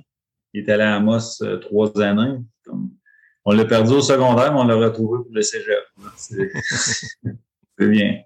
[0.53, 2.39] Il est allé à Amos euh, trois années.
[3.45, 5.83] on l'a perdu au secondaire, mais on l'a retrouvé pour le cégep.
[6.17, 6.51] C'est
[7.79, 8.21] bien.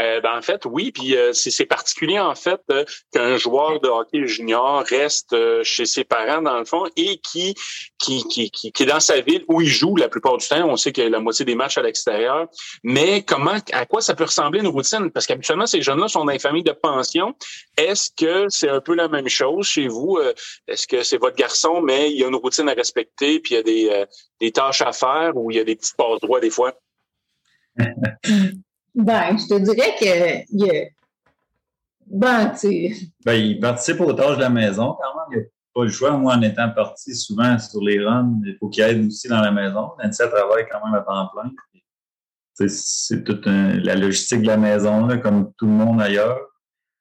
[0.00, 3.88] Euh, ben, en fait, oui, puis euh, c'est particulier en fait euh, qu'un joueur de
[3.88, 7.54] hockey junior reste chez ses parents dans le fond et qui
[7.98, 10.66] qui, qui, qui, est dans sa ville où il joue la plupart du temps.
[10.66, 12.48] On sait qu'il y a la moitié des matchs à l'extérieur.
[12.82, 15.10] Mais comment, à quoi ça peut ressembler une routine?
[15.10, 17.34] Parce qu'habituellement, ces jeunes-là sont dans les familles de pension.
[17.76, 20.18] Est-ce que c'est un peu la même chose chez vous?
[20.66, 23.56] Est-ce que c'est votre garçon, mais il y a une routine à respecter, puis il
[23.56, 24.04] y a des,
[24.40, 26.72] des tâches à faire ou il y a des petits passe-droits des fois?
[29.00, 30.90] Ben, je te dirais que il
[32.06, 32.52] ben,
[33.24, 35.40] ben, il participe aux tâches de la maison quand même.
[35.40, 36.10] Il n'a pas le choix.
[36.16, 39.52] Moi, en étant parti souvent sur les runs, il faut qu'il aide aussi dans la
[39.52, 39.90] maison.
[40.02, 41.50] Nancy travaille quand même à temps plein.
[42.68, 46.40] C'est toute la logistique de la maison, là, comme tout le monde ailleurs.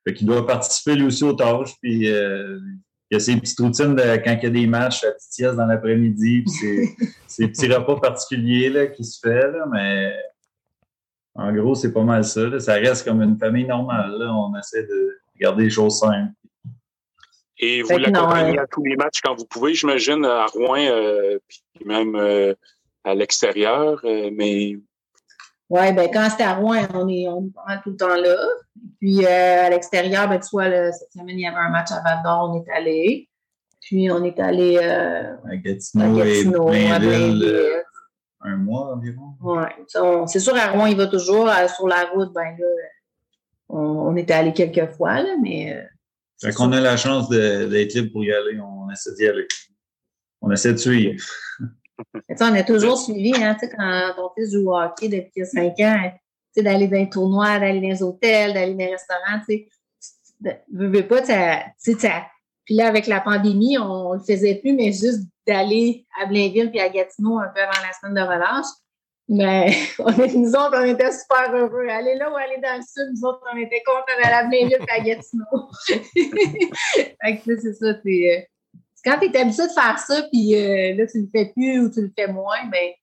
[0.08, 1.74] Fait qu'il doit participer lui aussi aux tâches.
[1.82, 2.60] Puis euh,
[3.10, 5.56] il y a ses petites routines de quand il y a des matchs à petite
[5.56, 6.44] dans l'après-midi.
[6.44, 6.96] Puis
[7.28, 10.14] ces petits repas particuliers là, qui se fait, là, mais
[11.40, 12.60] en gros, c'est pas mal ça.
[12.60, 14.22] Ça reste comme une famille normale.
[14.22, 16.34] On essaie de garder les choses simples.
[17.60, 21.86] Et vous l'accompagnez à tous les matchs quand vous pouvez, j'imagine, à Rouen, euh, puis
[21.86, 22.54] même euh,
[23.04, 24.00] à l'extérieur.
[24.06, 24.78] Euh, mais
[25.70, 27.52] oui, ben quand c'était à Rouen, on est, on
[27.84, 28.38] tout le temps là.
[29.00, 32.22] Puis à l'extérieur, ben, tu vois, cette semaine, il y avait un match à Val
[32.24, 33.30] d'Or, on est allé.
[33.82, 37.84] Puis on est allé à Gatineau, à Gatineau et Blainville
[38.42, 39.36] un mois environ.
[39.42, 39.64] Oui.
[40.28, 41.48] C'est sûr, à Rouen, il va toujours.
[41.48, 42.68] Euh, sur la route, ben là,
[43.70, 45.76] on, on était allé quelques fois, là, mais.
[45.76, 45.84] Euh,
[46.42, 48.60] fait qu'on a la chance d'être libre pour y aller.
[48.60, 49.48] On essaie d'y aller.
[50.42, 51.22] On essaie de suivre.
[52.40, 56.12] on a toujours suivi, hein, quand ton fils joue au hockey depuis 5 ans,
[56.56, 59.68] d'aller dans les tournois, d'aller dans les hôtels, d'aller dans les restaurants, tu
[60.42, 60.64] sais.
[60.72, 61.28] veux pas, tu
[61.78, 62.22] sais,
[62.70, 66.70] puis là, avec la pandémie, on ne le faisait plus, mais juste d'aller à Blainville
[66.70, 68.68] puis à Gatineau un peu avant la semaine de relâche.
[69.28, 71.88] Mais on est, nous autres, on était super heureux.
[71.88, 74.86] Aller là ou aller dans le sud, nous autres, on était contents d'aller à Blainville
[74.86, 75.46] puis à Gatineau.
[77.24, 78.38] fait que c'est ça, c'est...
[78.38, 78.42] Euh,
[79.04, 81.90] quand tu es habitué de faire ça, puis euh, là, tu le fais plus ou
[81.90, 82.96] tu le fais moins, mais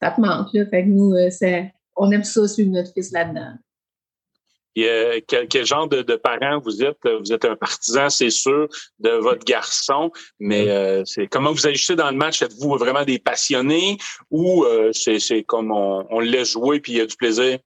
[0.00, 0.52] ben, ça te manque.
[0.52, 0.64] Là.
[0.66, 1.62] Fait que nous, euh,
[1.96, 3.54] on aime ça suivre notre fils là-dedans
[4.76, 6.98] quel, genre de, de, parent vous êtes?
[7.04, 11.96] Vous êtes un partisan, c'est sûr, de votre garçon, mais euh, c'est comment vous agissez
[11.96, 12.42] dans le match?
[12.42, 13.96] Êtes-vous vraiment des passionnés
[14.30, 17.58] ou euh, c'est comme on, on, le laisse jouer puis il y a du plaisir?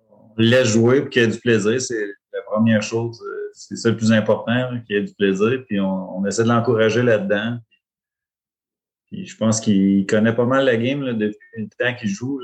[0.00, 3.20] On le laisse jouer puis qu'il y a du plaisir, c'est la première chose.
[3.22, 5.64] Euh, c'est ça le plus important, qu'il ait du plaisir.
[5.68, 7.58] Puis on, essaie de l'encourager là-dedans.
[9.06, 12.40] Puis je pense qu'il connaît pas mal la game là, depuis le temps qu'il joue.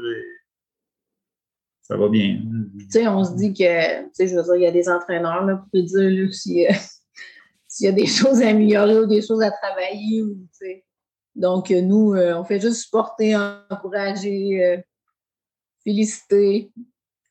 [1.91, 2.39] Ça va bien.
[2.79, 4.89] Tu sais, on se dit que, tu sais, je veux dire, il y a des
[4.89, 6.69] entraîneurs là, pour te dire s'il
[7.81, 10.23] y a des choses à améliorer ou des choses à travailler.
[10.23, 10.37] Ou,
[11.35, 13.35] Donc, nous, euh, on fait juste supporter,
[13.69, 14.77] encourager, euh,
[15.83, 16.71] féliciter.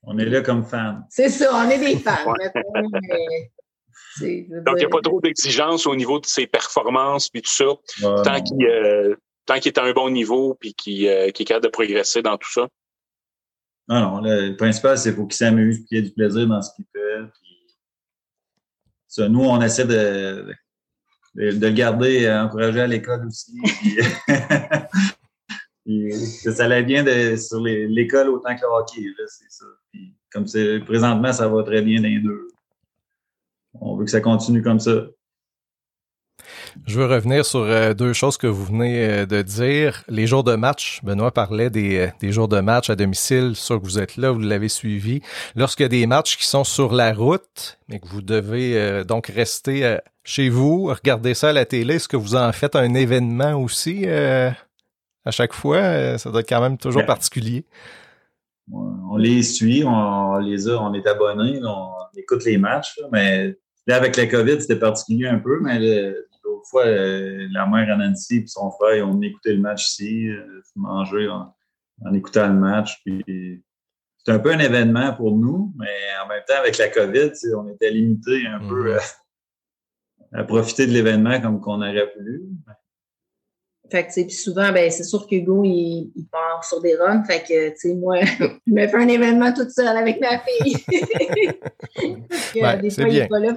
[0.04, 1.04] On est là comme fans.
[1.10, 2.26] C'est ça, on est des fans.
[4.22, 7.65] Donc, il n'y a pas trop d'exigences au niveau de ses performances puis tout ça.
[8.02, 9.15] tant qu'il euh,
[9.48, 12.67] est à un bon niveau puis qu'il euh, est capable de progresser dans tout ça.
[13.89, 14.21] Non, non.
[14.21, 17.21] Le, principal, c'est qu'il s'amuse qu'il ait du plaisir dans ce qu'il fait.
[19.28, 20.54] nous, on essaie de,
[21.34, 23.58] le garder euh, encouragé à l'école aussi.
[26.54, 29.65] ça allait bien de, sur l'école autant que le hockey, c'est ça.
[30.32, 32.47] comme c'est présentement, ça va très bien les deux.
[33.73, 35.08] On veut que ça continue comme ça.
[36.85, 40.03] Je veux revenir sur euh, deux choses que vous venez euh, de dire.
[40.07, 43.79] Les jours de match, Benoît parlait des, euh, des jours de match à domicile, sûr
[43.79, 45.21] que vous êtes là, vous l'avez suivi.
[45.55, 49.27] Lorsqu'il y a des matchs qui sont sur la route, mais que vous devez donc
[49.27, 53.53] rester chez vous, regarder ça à la télé, est-ce que vous en faites un événement
[53.53, 54.53] aussi à
[55.31, 56.17] chaque fois?
[56.17, 57.65] Ça doit être quand même toujours particulier.
[58.71, 63.55] On les suit, on, les a, on est abonnés, on écoute les matchs, mais
[63.88, 66.28] là, avec la COVID, c'était particulier un peu, mais l'autre
[66.69, 71.27] fois, euh, la mère Nancy et son frère, ont écouté le match ici, euh, manger
[71.29, 71.53] en,
[72.13, 73.01] écoutant le match.
[73.05, 73.63] Puis
[74.17, 75.88] c'est un peu un événement pour nous, mais
[76.23, 80.34] en même temps, avec la COVID, on était limité un peu mm-hmm.
[80.34, 82.43] à, profiter de l'événement comme qu'on aurait voulu.
[83.89, 87.23] Fait que, puis souvent, ben, c'est sûr qu'Hugo, il, il, part sur des runs.
[87.23, 90.75] Fait que, tu sais, moi, je me fais un événement toute seule avec ma fille.
[90.86, 93.54] que, des fois, il n'est pas là.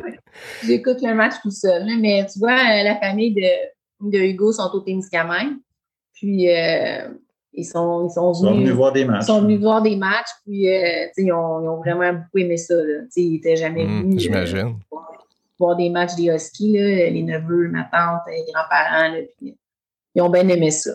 [0.64, 1.84] J'écoute le match tout seul.
[2.00, 5.56] Mais tu vois, euh, la famille de, de Hugo sont au Témiscamingue.
[6.14, 7.08] Puis, euh,
[7.52, 9.22] ils sont, ils sont venus, ils sont venus voir des matchs.
[9.22, 10.30] Ils sont venus voir des matchs.
[10.46, 12.74] Puis, euh, ils, ont, ils, ont, vraiment beaucoup aimé ça.
[12.74, 13.02] Là.
[13.16, 14.22] Ils n'étaient jamais mmh, venus.
[14.22, 14.76] J'imagine.
[15.58, 19.14] voir, des matchs des Huskies, là, les neveux, ma tante, les grands-parents.
[19.36, 19.58] Puis,
[20.14, 20.92] ils ont bien aimé ça.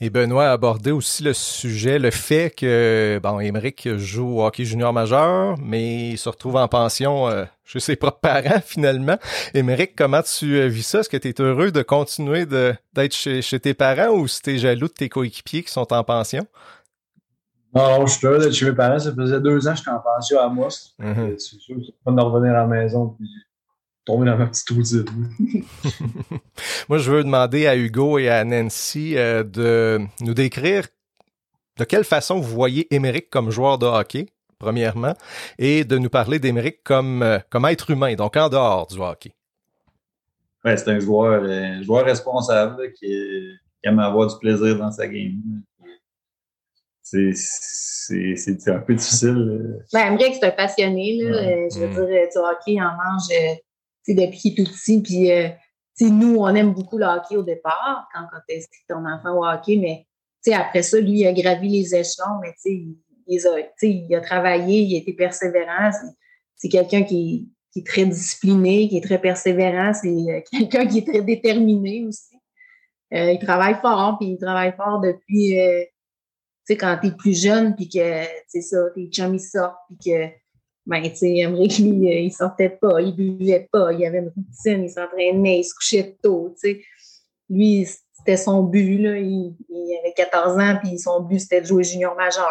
[0.00, 4.64] Et Benoît a abordé aussi le sujet, le fait que, bon, Émeric joue au hockey
[4.64, 9.16] junior majeur, mais il se retrouve en pension euh, chez ses propres parents, finalement.
[9.54, 11.00] Émeric, comment tu euh, vis ça?
[11.00, 14.58] Est-ce que tu es heureux de continuer d'être chez, tes parents ou si tu es
[14.58, 16.44] jaloux de tes coéquipiers qui sont en pension?
[17.72, 18.98] Non, je suis heureux d'être chez mes parents.
[18.98, 20.92] Ça faisait deux ans que j'étais en pension à Mosque.
[21.00, 21.38] Mm-hmm.
[21.38, 23.16] C'est sûr, c'est pas de revenir à la maison
[24.04, 25.04] tomber dans ma petite routine.
[26.88, 30.86] Moi, je veux demander à Hugo et à Nancy euh, de nous décrire
[31.78, 34.26] de quelle façon vous voyez Émeric comme joueur de hockey,
[34.58, 35.14] premièrement,
[35.58, 39.34] et de nous parler d'Émeric comme, euh, comme être humain, donc en dehors du hockey.
[40.64, 45.42] Ouais, c'est un joueur, euh, joueur responsable qui, aime avoir du plaisir dans sa game.
[47.02, 47.34] C'est
[48.68, 49.78] un peu difficile.
[49.92, 51.18] Ben, Émeric, c'est un passionné.
[51.22, 51.68] Là.
[51.68, 51.92] Je veux mm.
[51.92, 53.28] dire, du hockey, il en mange
[54.08, 55.02] depuis qu'il est tout petit.
[55.02, 55.48] Puis, euh,
[56.00, 58.40] nous, on aime beaucoup le hockey au départ, quand, quand
[58.88, 60.06] ton enfant au hockey, mais
[60.52, 64.80] après ça, lui, il a gravi les échelons, mais il, il, a, il a travaillé,
[64.80, 65.90] il a été persévérant.
[66.56, 69.94] C'est quelqu'un qui, qui, est très discipliné, qui est très persévérant.
[69.94, 72.34] C'est euh, quelqu'un qui est très déterminé aussi.
[73.14, 75.86] Euh, il travaille fort, puis il travaille fort depuis, tu
[76.64, 80.10] sais, quand tu es plus jeune, puis que, c'est ça, tes chums, ils sortent, puis
[80.10, 80.43] que
[80.86, 84.32] ben, tu sais, Emmerich, lui, euh, il sortait pas, il buvait pas, il avait une
[84.36, 86.82] routine, il s'entraînait, il se couchait tôt, tu sais.
[87.48, 89.18] Lui, c'était son but, là.
[89.18, 89.56] Il,
[90.00, 92.48] avait 14 ans, puis son but, c'était de jouer junior majeur.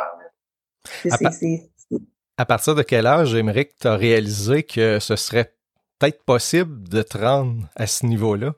[2.38, 5.54] À, partir de quel âge, Émeric, tu as réalisé que ce serait
[6.00, 8.54] peut-être possible de te rendre à ce niveau-là?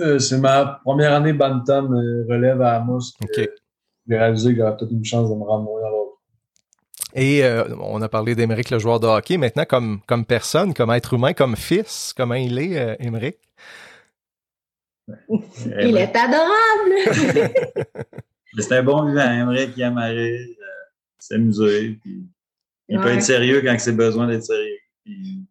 [0.00, 3.12] Euh, c'est ma première année Bantam euh, relève à Amos.
[3.34, 5.64] J'ai réalisé qu'il y avait peut-être une chance de me rendre
[7.14, 9.38] et euh, on a parlé d'Émeric, le joueur de hockey.
[9.38, 13.36] Maintenant, comme, comme personne, comme être humain, comme fils, comment il est, euh, Émeric?
[15.08, 17.54] il est adorable!
[18.58, 20.64] C'est un bon vivant, Émeric, il aime aller, euh,
[21.18, 21.98] s'amuser.
[22.88, 24.78] il peut être sérieux quand c'est besoin d'être sérieux.
[25.06, 25.46] une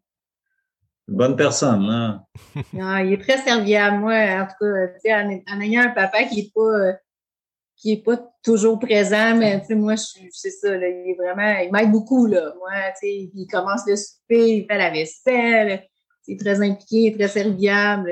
[1.07, 2.25] bonne personne, là.
[2.81, 3.99] Ah, il est très serviable.
[3.99, 4.65] Moi, en tout
[5.05, 6.97] cas, en, en, ayant un papa qui n'est pas
[7.77, 11.71] qui est pas toujours présent, mais tu sais, moi, c'est ça, il est vraiment, il
[11.71, 12.53] m'aide beaucoup, là.
[12.57, 15.87] Moi, tu sais, il commence le souper, il fait la vaisselle,
[16.27, 18.11] il est très impliqué, très serviable.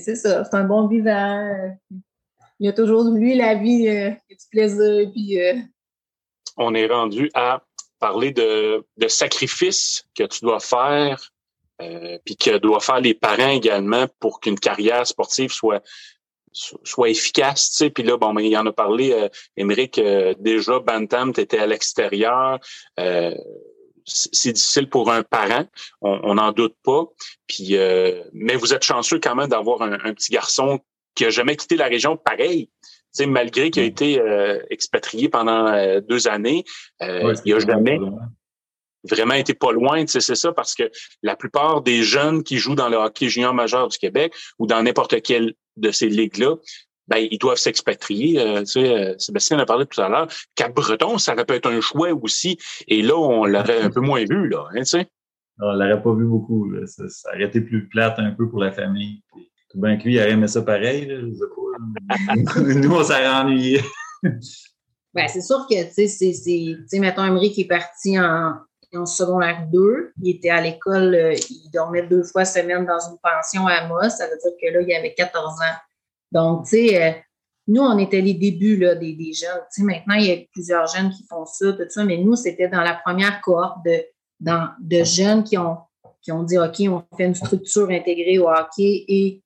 [0.00, 1.76] C'est ça, c'est un bon vivant.
[2.58, 5.40] Il a toujours, lui, la vie, euh, il a du plaisir, puis...
[5.40, 5.54] Euh,
[6.56, 7.62] On est rendu à
[8.00, 11.30] parler de, de sacrifices que tu dois faire
[12.24, 15.80] puis que doivent faire les parents également pour qu'une carrière sportive soit
[16.52, 17.90] soit efficace, tu sais.
[17.90, 20.00] Puis là, bon, mais il en a parlé, euh, Émeric,
[20.38, 22.58] déjà, Bantam, tu étais à l'extérieur.
[24.04, 25.64] c'est difficile pour un parent,
[26.00, 27.04] on n'en doute pas.
[27.46, 27.76] Puis,
[28.32, 30.80] mais vous êtes chanceux quand même d'avoir un, un, petit garçon
[31.14, 32.70] qui a jamais quitté la région pareil
[33.26, 36.64] malgré qu'il a été euh, expatrié pendant euh, deux années,
[37.02, 37.98] euh, il a jamais
[39.04, 40.90] vraiment été pas loin, c'est ça, parce que
[41.22, 44.82] la plupart des jeunes qui jouent dans le hockey junior majeur du Québec ou dans
[44.82, 46.56] n'importe quelle de ces ligues-là,
[47.06, 48.40] ben, ils doivent s'expatrier.
[48.40, 50.28] Euh, tu sais, Sébastien en a parlé tout à l'heure.
[50.54, 52.58] Cap-Breton, ça aurait pu être un choix aussi.
[52.86, 55.08] Et là, on l'aurait un peu moins vu, là, hein, tu sais.
[55.60, 56.70] On l'aurait pas vu beaucoup.
[56.86, 59.22] Ça, ça, aurait été plus plate un peu pour la famille.
[59.70, 61.06] Tout bien que lui, il aurait aimé ça pareil.
[61.06, 62.60] Là, je sais pas.
[62.74, 63.80] Nous, on s'est ennuyé.
[64.22, 68.54] ben, c'est sûr que, tu sais, c'est, mettons, Emery qui est parti en,
[68.96, 70.12] en secondaire 2.
[70.22, 74.10] Il était à l'école, euh, il dormait deux fois semaine dans une pension à Amos.
[74.10, 75.76] Ça veut dire que là, il avait 14 ans.
[76.32, 77.12] Donc, tu sais, euh,
[77.66, 79.60] nous, on était les débuts là, des, jeunes.
[79.74, 82.36] Tu sais, maintenant, il y a plusieurs jeunes qui font ça, tout ça, mais nous,
[82.36, 84.04] c'était dans la première cohorte de,
[84.40, 85.78] dans, de jeunes qui ont,
[86.22, 89.42] qui ont dit, OK, on fait une structure intégrée au hockey et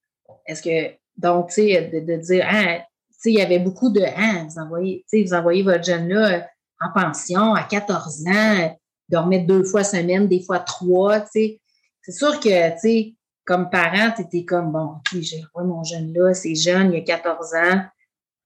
[0.46, 2.84] est-ce que, donc, tu sais, de, dire, ah, tu
[3.18, 6.48] sais, il y avait beaucoup de, ah, vous envoyez, tu sais, vous envoyez votre jeune-là
[6.80, 8.76] en pension à 14 ans,
[9.12, 11.60] dormait deux fois semaine, des fois trois, tu sais.
[12.02, 16.34] C'est sûr que, tu sais, comme parent, tu étais comme, bon, OK, j'ai mon jeune-là,
[16.34, 17.84] c'est jeune, il a 14 ans,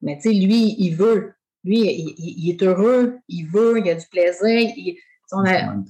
[0.03, 1.33] mais tu sais, lui, il veut.
[1.65, 1.81] Lui,
[2.19, 4.73] il, est heureux, il veut, il a du plaisir.
[4.77, 4.97] Il,
[5.33, 5.83] on a, 13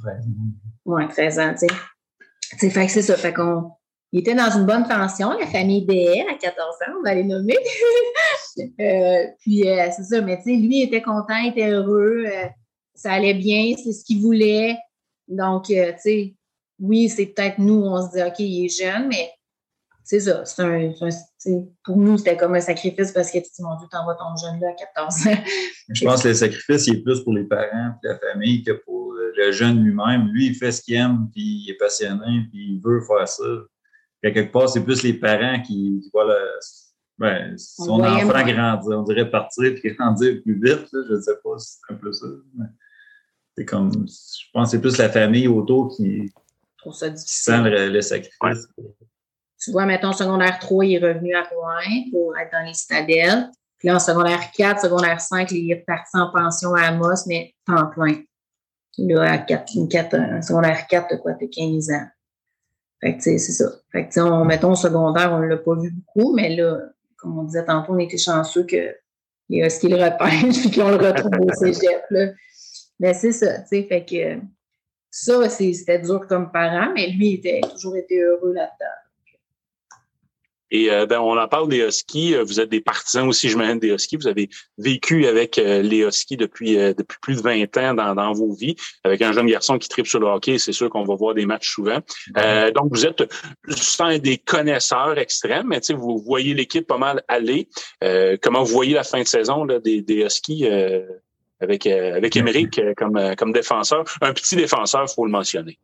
[0.87, 2.71] Ouais, 13 ans, tu sais.
[2.71, 3.17] Fait que c'est ça.
[3.17, 3.73] Fait qu'on
[4.13, 7.25] il était dans une bonne pension, la famille BL à 14 ans, on va les
[7.25, 7.57] nommer.
[8.81, 12.47] Euh, puis euh, c'est ça, mais tu sais, lui était content, il était heureux, euh,
[12.97, 14.77] ça allait bien, c'est ce qu'il voulait.
[15.29, 16.35] Donc, tu sais,
[16.79, 19.31] oui, c'est peut-être nous, on se dit, OK, il est jeune, mais
[20.05, 20.45] c'est ça.
[20.45, 20.93] C'est un,
[21.85, 24.73] pour nous, c'était comme un sacrifice parce que, mon Dieu, t'envoies ton jeune là à
[24.73, 25.43] 14 ans.
[25.89, 28.73] Je pense que le sacrifice, il est plus pour les parents et la famille que
[28.73, 30.29] pour le jeune lui-même.
[30.33, 33.45] Lui, il fait ce qu'il aime, puis il est passionné, puis il veut faire ça
[34.33, 36.27] quelque part, c'est plus les parents qui, voient
[37.19, 40.89] ben, son enfant grandir, on dirait partir et grandir plus vite.
[40.93, 42.27] je ne sais pas si c'est un peu ça.
[43.57, 46.31] C'est comme, je pense que c'est plus la famille autour qui,
[46.93, 48.69] ça sent le, sacrifice.
[49.63, 53.51] Tu vois, mettons, secondaire 3, il est revenu à Rouen pour être dans les citadelles.
[53.79, 57.55] Puis là, en secondaire 4, secondaire 5, il est parti en pension à Amos, mais
[57.67, 58.23] temps plein.
[58.99, 62.07] Là, à 4, 4, secondaire 4, quoi, t'as 15 ans.
[63.01, 63.67] Fait que, c'est ça.
[63.93, 66.81] Fait que, on, mettons, secondaire, on ne l'a pas vu beaucoup, mais là,
[67.17, 68.95] comme on disait tantôt, on était chanceux que
[69.49, 72.31] il y a ce qu'il repêche puis qu'on le retrouve au cégep, là.
[73.01, 74.41] Mais c'est ça, tu sais, fait que
[75.11, 78.87] ça, c'était dur comme parent, mais lui, il était toujours été heureux là-dedans.
[80.71, 82.35] Et euh, ben, on en parle des Huskies.
[82.35, 84.17] Euh, vous êtes des partisans aussi, je m'imagine, des Huskies.
[84.17, 88.33] Vous avez vécu avec euh, les Huskies depuis, depuis plus de 20 ans dans, dans
[88.33, 90.59] vos vies, avec un jeune garçon qui tripe sur le hockey.
[90.59, 92.01] C'est sûr qu'on va voir des matchs souvent.
[92.75, 93.23] donc, vous êtes
[93.69, 97.69] sans des connaisseurs extrêmes, mais vous voyez l'équipe pas mal aller.
[98.43, 100.67] comment vous voyez la fin de saison là, des, des Huskies
[101.61, 104.05] avec, avec Émeric comme, comme défenseur?
[104.21, 105.79] Un petit défenseur, faut le mentionner.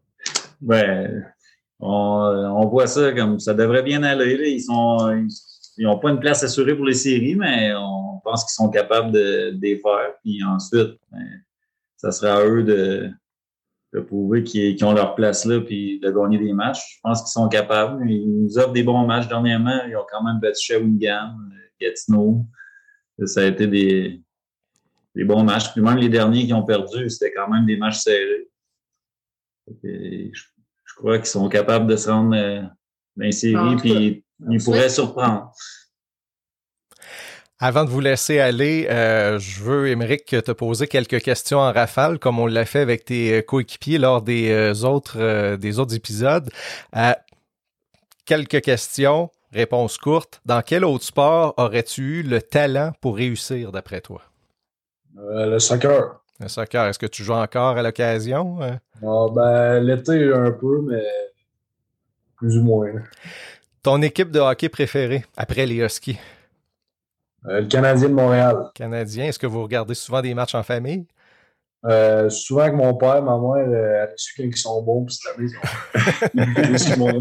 [0.60, 1.24] Ben,
[1.80, 4.50] on, voit ça comme ça devrait bien aller.
[4.50, 5.26] Ils sont
[5.78, 9.10] ils n'ont pas une place assurée pour les séries, mais on pense qu'ils sont capables
[9.10, 10.14] de, les faire.
[10.22, 11.42] Puis ensuite, ben,
[11.96, 13.10] ça sera à eux de,
[13.94, 16.96] de prouver qu'ils ont leur place là puis de gagner des matchs.
[16.96, 18.08] Je pense qu'ils sont capables.
[18.08, 19.82] Ils nous offrent des bons matchs dernièrement.
[19.88, 21.36] Ils ont quand même battu Shawinigan,
[21.80, 22.46] Gatineau.
[23.24, 24.22] Ça a été des,
[25.14, 25.72] des bons matchs.
[25.72, 28.48] Puis même les derniers qui ont perdu, c'était quand même des matchs serrés.
[29.82, 30.42] je
[30.92, 32.60] je crois qu'ils sont capables de se rendre euh,
[33.16, 35.52] dans les séries, puis ils pourraient surprendre.
[37.58, 42.18] Avant de vous laisser aller, euh, je veux, Émeric, te poser quelques questions en rafale,
[42.18, 46.50] comme on l'a fait avec tes euh, coéquipiers lors des autres des autres épisodes.
[48.24, 50.40] quelques questions, réponse courte.
[50.44, 54.22] Dans quel autre sport aurais-tu eu le talent pour réussir, d'après toi?
[55.16, 56.20] Le soccer.
[56.40, 58.58] Le soccer, est-ce que tu joues encore à l'occasion?
[58.60, 61.04] Ah, ben, l'été un peu, mais
[62.36, 62.90] plus ou moins.
[63.82, 66.18] Ton équipe de hockey préférée après les Huskies?
[67.46, 68.70] Euh, le Canadien de Montréal.
[68.74, 71.06] Canadien, est-ce que vous regardez souvent des matchs en famille?
[71.84, 75.36] Euh, souvent avec mon père, ma mère, elle a su qu'ils sont bons, puis cette
[75.36, 77.20] année,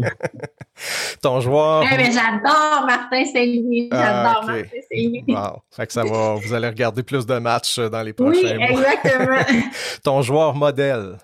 [1.20, 1.82] Ton joueur.
[1.82, 3.88] Eh, mais j'adore Martin Saint-Louis.
[3.90, 5.24] J'adore ah, Martin Saint-Louis.
[5.26, 5.62] Wow.
[5.70, 9.62] Fait que ça va, vous allez regarder plus de matchs dans les prochains oui, exactement.
[10.04, 11.16] Ton joueur modèle?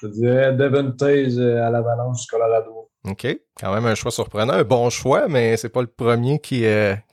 [0.00, 2.81] Je dirais Devin Taze à l'Avalanche du Colorado.
[3.08, 3.26] OK.
[3.60, 4.52] Quand même un choix surprenant.
[4.52, 6.64] Un bon choix, mais c'est pas le premier qui,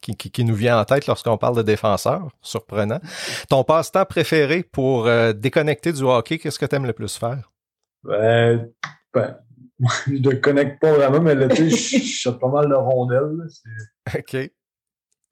[0.01, 2.27] qui, qui, nous vient en tête lorsqu'on parle de défenseur.
[2.41, 2.99] Surprenant.
[3.49, 7.51] Ton passe-temps préféré pour déconnecter du hockey, qu'est-ce que tu aimes le plus faire?
[8.03, 8.69] Ben,
[9.13, 9.37] ben
[10.07, 13.47] je ne connecte pas vraiment, mais l'été, je shot pas mal de rondelles.
[14.15, 14.51] OK.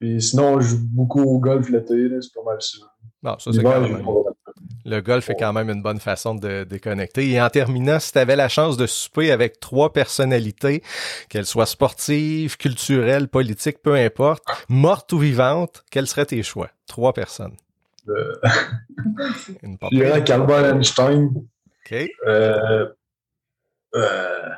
[0.00, 2.78] Puis sinon, je joue beaucoup au golf l'été, c'est pas mal ça.
[3.22, 4.04] Non, ça c'est quand même...
[4.88, 7.30] Le golf est quand même une bonne façon de déconnecter.
[7.30, 10.82] Et en terminant, si tu avais la chance de souper avec trois personnalités,
[11.28, 16.70] qu'elles soient sportives, culturelles, politiques, peu importe, mortes ou vivantes, quels seraient tes choix?
[16.86, 17.56] Trois personnes.
[18.08, 18.34] Euh...
[19.52, 20.24] je dirais
[20.72, 21.30] Einstein.
[21.34, 22.10] OK.
[22.26, 22.88] Euh...
[23.94, 24.48] Euh...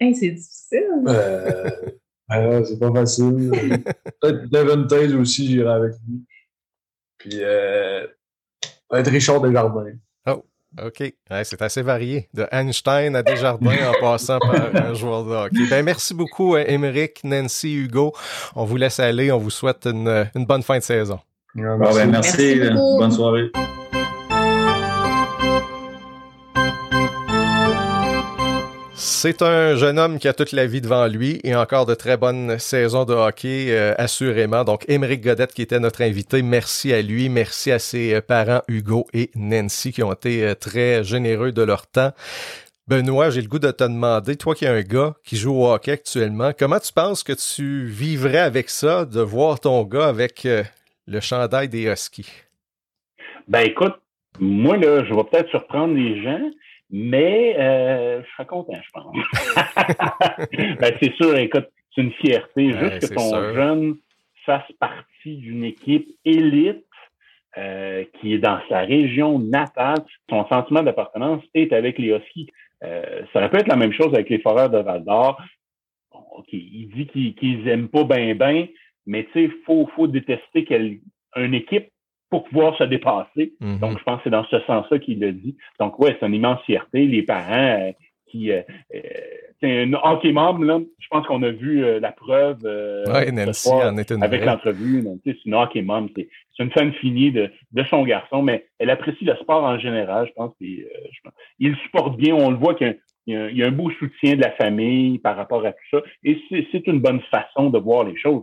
[0.00, 0.86] c'est difficile.
[1.08, 1.70] Euh...
[2.28, 3.50] Ah, c'est pas facile.
[4.20, 6.24] Peut-être Devin Taze aussi, j'irai avec lui.
[7.18, 8.06] Puis euh,
[8.92, 9.96] Richard Desjardins.
[10.26, 10.44] Oh,
[10.82, 11.12] OK.
[11.44, 12.28] c'est assez varié.
[12.34, 15.68] De Einstein à Desjardins en passant par un joueur de hockey.
[15.68, 18.12] Ben, merci beaucoup, Émeric, Nancy, Hugo.
[18.54, 19.32] On vous laisse aller.
[19.32, 21.18] On vous souhaite une, une bonne fin de saison.
[21.54, 21.98] merci.
[21.98, 22.56] Ben, merci.
[22.58, 23.50] merci bonne soirée.
[29.24, 32.16] C'est un jeune homme qui a toute la vie devant lui et encore de très
[32.16, 34.64] bonnes saisons de hockey, euh, assurément.
[34.64, 38.62] Donc, Émeric Godette qui était notre invité, merci à lui, merci à ses euh, parents
[38.66, 42.10] Hugo et Nancy qui ont été euh, très généreux de leur temps.
[42.88, 45.72] Benoît, j'ai le goût de te demander, toi qui es un gars qui joue au
[45.72, 50.48] hockey actuellement, comment tu penses que tu vivrais avec ça, de voir ton gars avec
[51.06, 52.42] le chandail des Huskies?
[53.46, 53.94] Ben écoute,
[54.40, 56.40] moi je vais peut-être surprendre les gens,
[56.92, 59.16] mais euh, je serais content, je pense.
[60.78, 63.96] ben, c'est sûr, écoute, c'est une fierté juste que ton jeune
[64.44, 66.84] fasse partie d'une équipe élite
[67.56, 70.04] euh, qui est dans sa région natale.
[70.28, 72.48] Son sentiment d'appartenance est avec les Huskies.
[72.82, 75.40] Euh, ça aurait pu être la même chose avec les Foreurs de Val d'Or.
[76.10, 78.66] OK, il dit qu'ils aiment pas bien, bien,
[79.06, 80.98] mais tu sais, faut, faut détester quelle,
[81.36, 81.88] une équipe
[82.32, 83.52] pour pouvoir se dépasser.
[83.60, 83.78] Mhm.
[83.78, 85.54] Donc, je pense que c'est dans ce sens-là qu'il le dit.
[85.78, 87.04] Donc, ouais, c'est une immense fierté.
[87.04, 87.92] Les parents euh,
[88.26, 88.50] qui...
[88.50, 88.62] Euh,
[88.94, 89.00] euh,
[89.60, 90.80] c'est un hockey membre, là.
[90.98, 95.06] Je pense qu'on a vu la preuve ouais, Nancy en est une avec l'entrevue.
[95.24, 96.08] C'est une hockey mom.
[96.16, 96.28] C'est
[96.58, 100.26] une fan finie de, de son garçon, mais elle apprécie le sport en général.
[100.26, 100.88] Je pense qu'il
[101.60, 102.34] il supporte bien.
[102.34, 105.64] On le voit qu'il y, y, a un beau soutien de la famille par rapport
[105.64, 106.02] à tout ça.
[106.24, 106.38] Et
[106.72, 108.42] c'est une bonne façon de voir les choses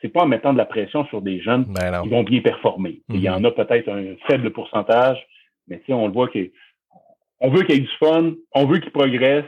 [0.00, 3.02] c'est pas en mettant de la pression sur des jeunes ben qui vont bien performer.
[3.08, 3.46] Il y en mhm.
[3.46, 5.18] a peut-être un faible pourcentage,
[5.66, 9.44] mais on le voit qu'on veut qu'il y ait du fun, on veut qu'il progresse,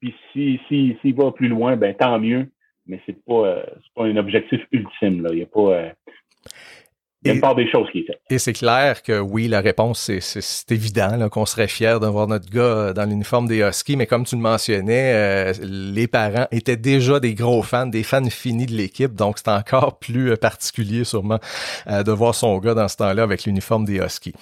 [0.00, 2.50] puis s'il si, si, va plus loin, ben tant mieux,
[2.86, 3.62] mais c'est pas, euh,
[3.94, 5.22] pas un objectif ultime.
[5.22, 5.30] Là.
[5.32, 5.60] Il y a pas.
[5.60, 5.90] Euh,
[7.28, 11.68] et, des choses qui Et c'est clair que oui, la réponse, c'est évident qu'on serait
[11.68, 15.52] fier d'avoir notre gars euh, dans l'uniforme des Huskies, mais comme tu le mentionnais, euh,
[15.62, 19.98] les parents étaient déjà des gros fans, des fans finis de l'équipe, donc c'est encore
[19.98, 21.38] plus euh, particulier sûrement
[21.86, 24.32] de voir son gars dans ce temps-là avec l'uniforme des Huskies.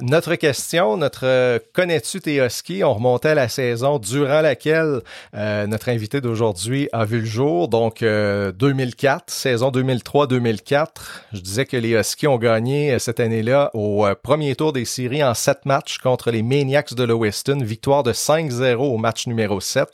[0.00, 2.84] notre question, notre connais-tu tes Huskies?
[2.84, 5.00] On remontait à la saison durant laquelle
[5.34, 10.86] notre invité d'aujourd'hui a vu le jour, donc 2004, saison 2003-2004.
[11.32, 14.74] Je disais que les Huskies qui ont gagné euh, cette année-là au euh, premier tour
[14.74, 17.60] des séries en sept matchs contre les Maniacs de Lewiston.
[17.62, 19.88] Victoire de 5-0 au match numéro 7.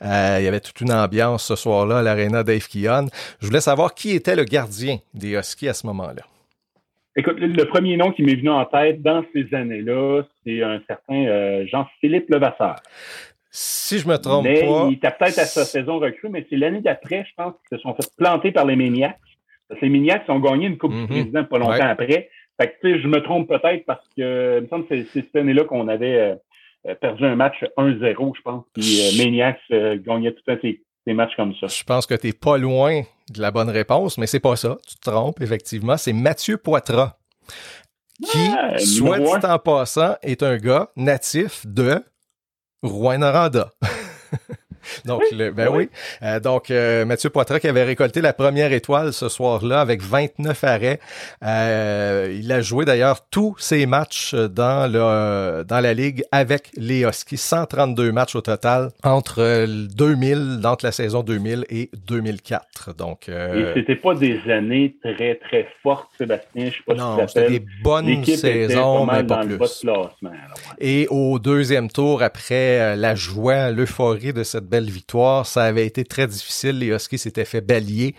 [0.00, 3.08] Euh, il y avait toute une ambiance ce soir-là à l'aréna Dave Keon.
[3.42, 6.22] Je voulais savoir qui était le gardien des Huskies à ce moment-là.
[7.14, 11.66] Écoute, le premier nom qui m'est venu en tête dans ces années-là, c'est un certain
[11.66, 12.76] Jean-Philippe Levasseur.
[13.50, 14.86] Si je me trompe mais pas.
[14.88, 17.82] Il était peut-être à sa saison recrue, mais c'est l'année d'après, je pense, qu'ils se
[17.82, 19.18] sont fait planter par les Maniacs.
[19.80, 21.08] Les Miniacs ont gagné une Coupe du mhm.
[21.08, 22.30] Président pas longtemps après.
[22.58, 25.20] Fait que, tu sais, je me trompe peut-être parce que, il me semble que c'est
[25.20, 26.38] cette année-là qu'on avait
[26.88, 28.64] euh, perdu un match 1-0, je pense.
[28.72, 31.66] Puis euh, Maniacs euh, gagnait tout un ces, ces matchs comme ça.
[31.66, 33.02] Je pense que tu n'es pas loin
[33.32, 34.76] de la bonne réponse, mais c'est pas ça.
[34.88, 35.96] Tu te trompes, effectivement.
[35.96, 37.16] C'est Mathieu Poitras,
[38.24, 42.02] qui, soit dit en passant, est un gars natif de
[42.82, 43.70] Rouen-Noranda.
[45.04, 45.88] Donc, ben oui.
[46.22, 50.64] Euh, donc, euh, Mathieu Poitras qui avait récolté la première étoile ce soir-là avec 29
[50.64, 51.00] arrêts.
[51.44, 57.02] Euh, il a joué d'ailleurs tous ses matchs dans le dans la ligue avec les
[57.04, 57.36] Huskies.
[57.36, 62.94] 132 matchs au total entre 2000, entre la saison 2000 et 2004.
[62.96, 66.66] Donc, et c'était pas des années très très fortes, Sébastien.
[66.66, 69.58] Je sais pas non, c'était des bonnes saisons, mais pas plus.
[70.78, 75.46] Et au deuxième tour, après la joie, l'euphorie de cette belle victoire.
[75.46, 76.78] Ça avait été très difficile.
[76.78, 78.14] Les Huskies s'étaient fait balayer.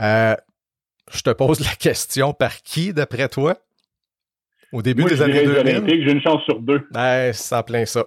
[0.00, 0.34] Euh,
[1.12, 3.58] je te pose la question par qui, d'après toi?
[4.72, 5.52] Au début des années 2000.
[5.52, 6.80] Les Olympiques, j'ai une chance sur deux.
[6.92, 8.06] Ben, c'est en plein ça.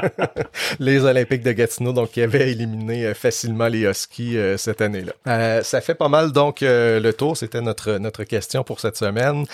[0.80, 5.12] les Olympiques de Gatineau, donc, qui avaient éliminé euh, facilement les Huskies euh, cette année-là.
[5.26, 7.36] Euh, ça fait pas mal, donc, le tour.
[7.36, 9.44] C'était notre, notre question pour cette semaine.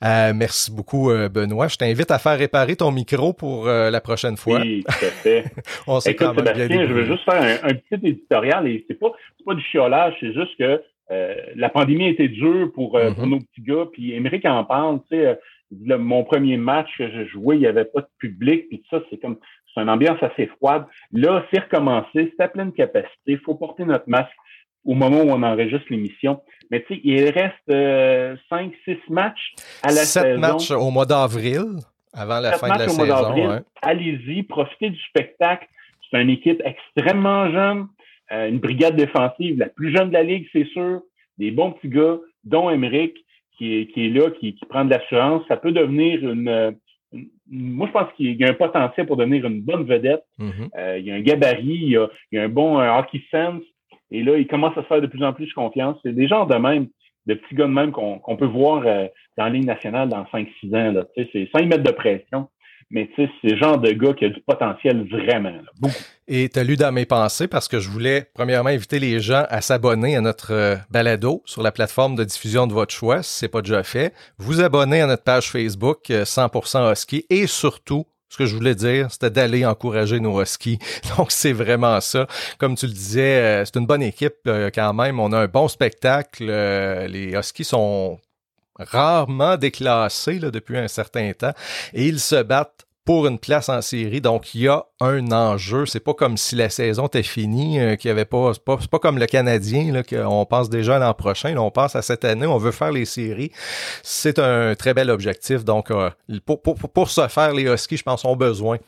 [0.00, 1.68] merci beaucoup, Benoît.
[1.68, 4.60] Je t'invite à faire réparer ton micro pour la prochaine fois.
[4.60, 5.44] Oui, tout à fait.
[5.86, 8.98] On Écoute, quand même Sébastien, je veux juste faire un, un petit éditorial et c'est
[8.98, 9.12] pas,
[9.44, 10.80] pas du chiolage, c'est juste que
[11.56, 13.28] la pandémie a été dure pour, pour mm-hmm.
[13.28, 15.38] nos petits gars, puis Émeric en parle, tu sais,
[15.98, 19.18] mon premier match que j'ai joué, il n'y avait pas de public, puis ça, c'est
[19.18, 19.38] comme
[19.74, 20.86] c'est une ambiance assez froide.
[21.12, 23.10] Là, c'est recommencé, c'est à pleine capacité.
[23.26, 24.32] Il faut porter notre masque
[24.84, 26.40] au moment où on enregistre l'émission.
[26.70, 30.26] Mais tu sais, il reste euh, cinq, six matchs à la saison.
[30.26, 31.64] Sept matchs au mois d'avril,
[32.12, 33.64] avant la fin de la saison.
[33.82, 35.66] Allez-y, profitez du spectacle.
[36.10, 37.88] C'est une équipe extrêmement jeune,
[38.30, 41.00] euh, une brigade défensive, la plus jeune de la ligue, c'est sûr.
[41.38, 43.16] Des bons petits gars, dont Emmerich
[43.56, 46.76] qui est, qui est là, qui, qui prend de l'assurance, ça peut devenir une,
[47.50, 50.24] moi, je pense qu'il y a un potentiel pour devenir une bonne vedette.
[50.38, 50.68] Mm-hmm.
[50.76, 53.22] euh, il y a un gabarit, il y a, il y a un bon hockey
[53.30, 53.62] sense.
[54.10, 55.98] Et là, il commence à se faire de plus en plus confiance.
[56.02, 56.88] C'est des gens de même,
[57.26, 60.46] de petits gars de même qu'on peut voir euh, dans la ligne nationale dans 5-6
[60.76, 60.92] ans.
[60.92, 62.48] Là, c'est sans y mettre de pression.
[62.94, 65.50] Mais tu sais, c'est le genre de gars qui a du potentiel vraiment.
[65.80, 65.94] beaucoup.
[66.28, 69.44] Et tu as lu dans mes pensées parce que je voulais premièrement inviter les gens
[69.50, 73.36] à s'abonner à notre euh, balado sur la plateforme de diffusion de votre choix, si
[73.40, 74.14] c'est pas déjà fait.
[74.38, 78.76] Vous abonner à notre page Facebook 100% euh, Husky et surtout ce que je voulais
[78.76, 80.78] dire, c'était d'aller encourager nos Huskies.
[81.18, 82.28] Donc, c'est vraiment ça.
[82.58, 85.18] Comme tu le disais, euh, c'est une bonne équipe quand même.
[85.18, 86.44] On a un bon spectacle.
[86.44, 88.20] les Huskies sont
[88.78, 91.52] rarement déclassés depuis un certain temps
[91.92, 94.20] et ils se battent pour une place en série.
[94.20, 95.86] Donc, il y a un enjeu.
[95.86, 98.98] C'est pas comme si la saison était finie, euh, qu'il y avait pas, c'est pas,
[98.98, 101.56] comme le Canadien, là, qu'on pense déjà l'an prochain.
[101.56, 103.52] on pense à cette année, on veut faire les séries.
[104.02, 105.64] C'est un très bel objectif.
[105.64, 106.10] Donc, euh,
[106.46, 108.78] pour, pour, pour ce faire, les Huskies, je pense, ont besoin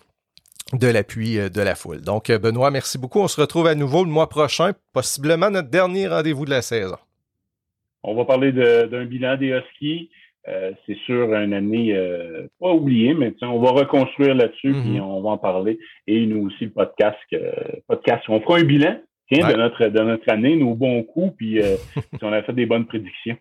[0.72, 2.00] de l'appui euh, de la foule.
[2.00, 3.20] Donc, Benoît, merci beaucoup.
[3.20, 6.96] On se retrouve à nouveau le mois prochain, possiblement notre dernier rendez-vous de la saison.
[8.06, 10.10] On va parler d'un bilan des Huskies.
[10.48, 15.00] Euh, c'est sûr, une année euh, pas oubliée, mais on va reconstruire là-dessus mm puis
[15.00, 15.76] on va en parler.
[16.06, 17.18] Et nous aussi, le podcast,
[17.88, 18.22] podcast.
[18.28, 18.96] On fera un bilan
[19.32, 22.66] de, notre, de notre année, nos bons coups, puis euh, si on a fait des
[22.66, 23.36] bonnes prédictions.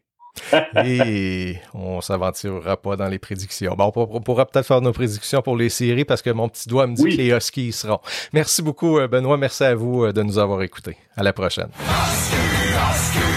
[0.84, 3.74] Et on s'aventurera pas dans les prédictions.
[3.76, 6.88] Bon, on pourra peut-être faire nos prédictions pour les séries parce que mon petit doigt
[6.88, 8.00] me dit que les Huskies y seront.
[8.34, 9.38] Merci beaucoup, Benoît.
[9.38, 10.98] Merci à vous de nous avoir écoutés.
[11.16, 11.70] À la prochaine.
[11.80, 12.36] Husky,
[12.76, 13.35] Husky.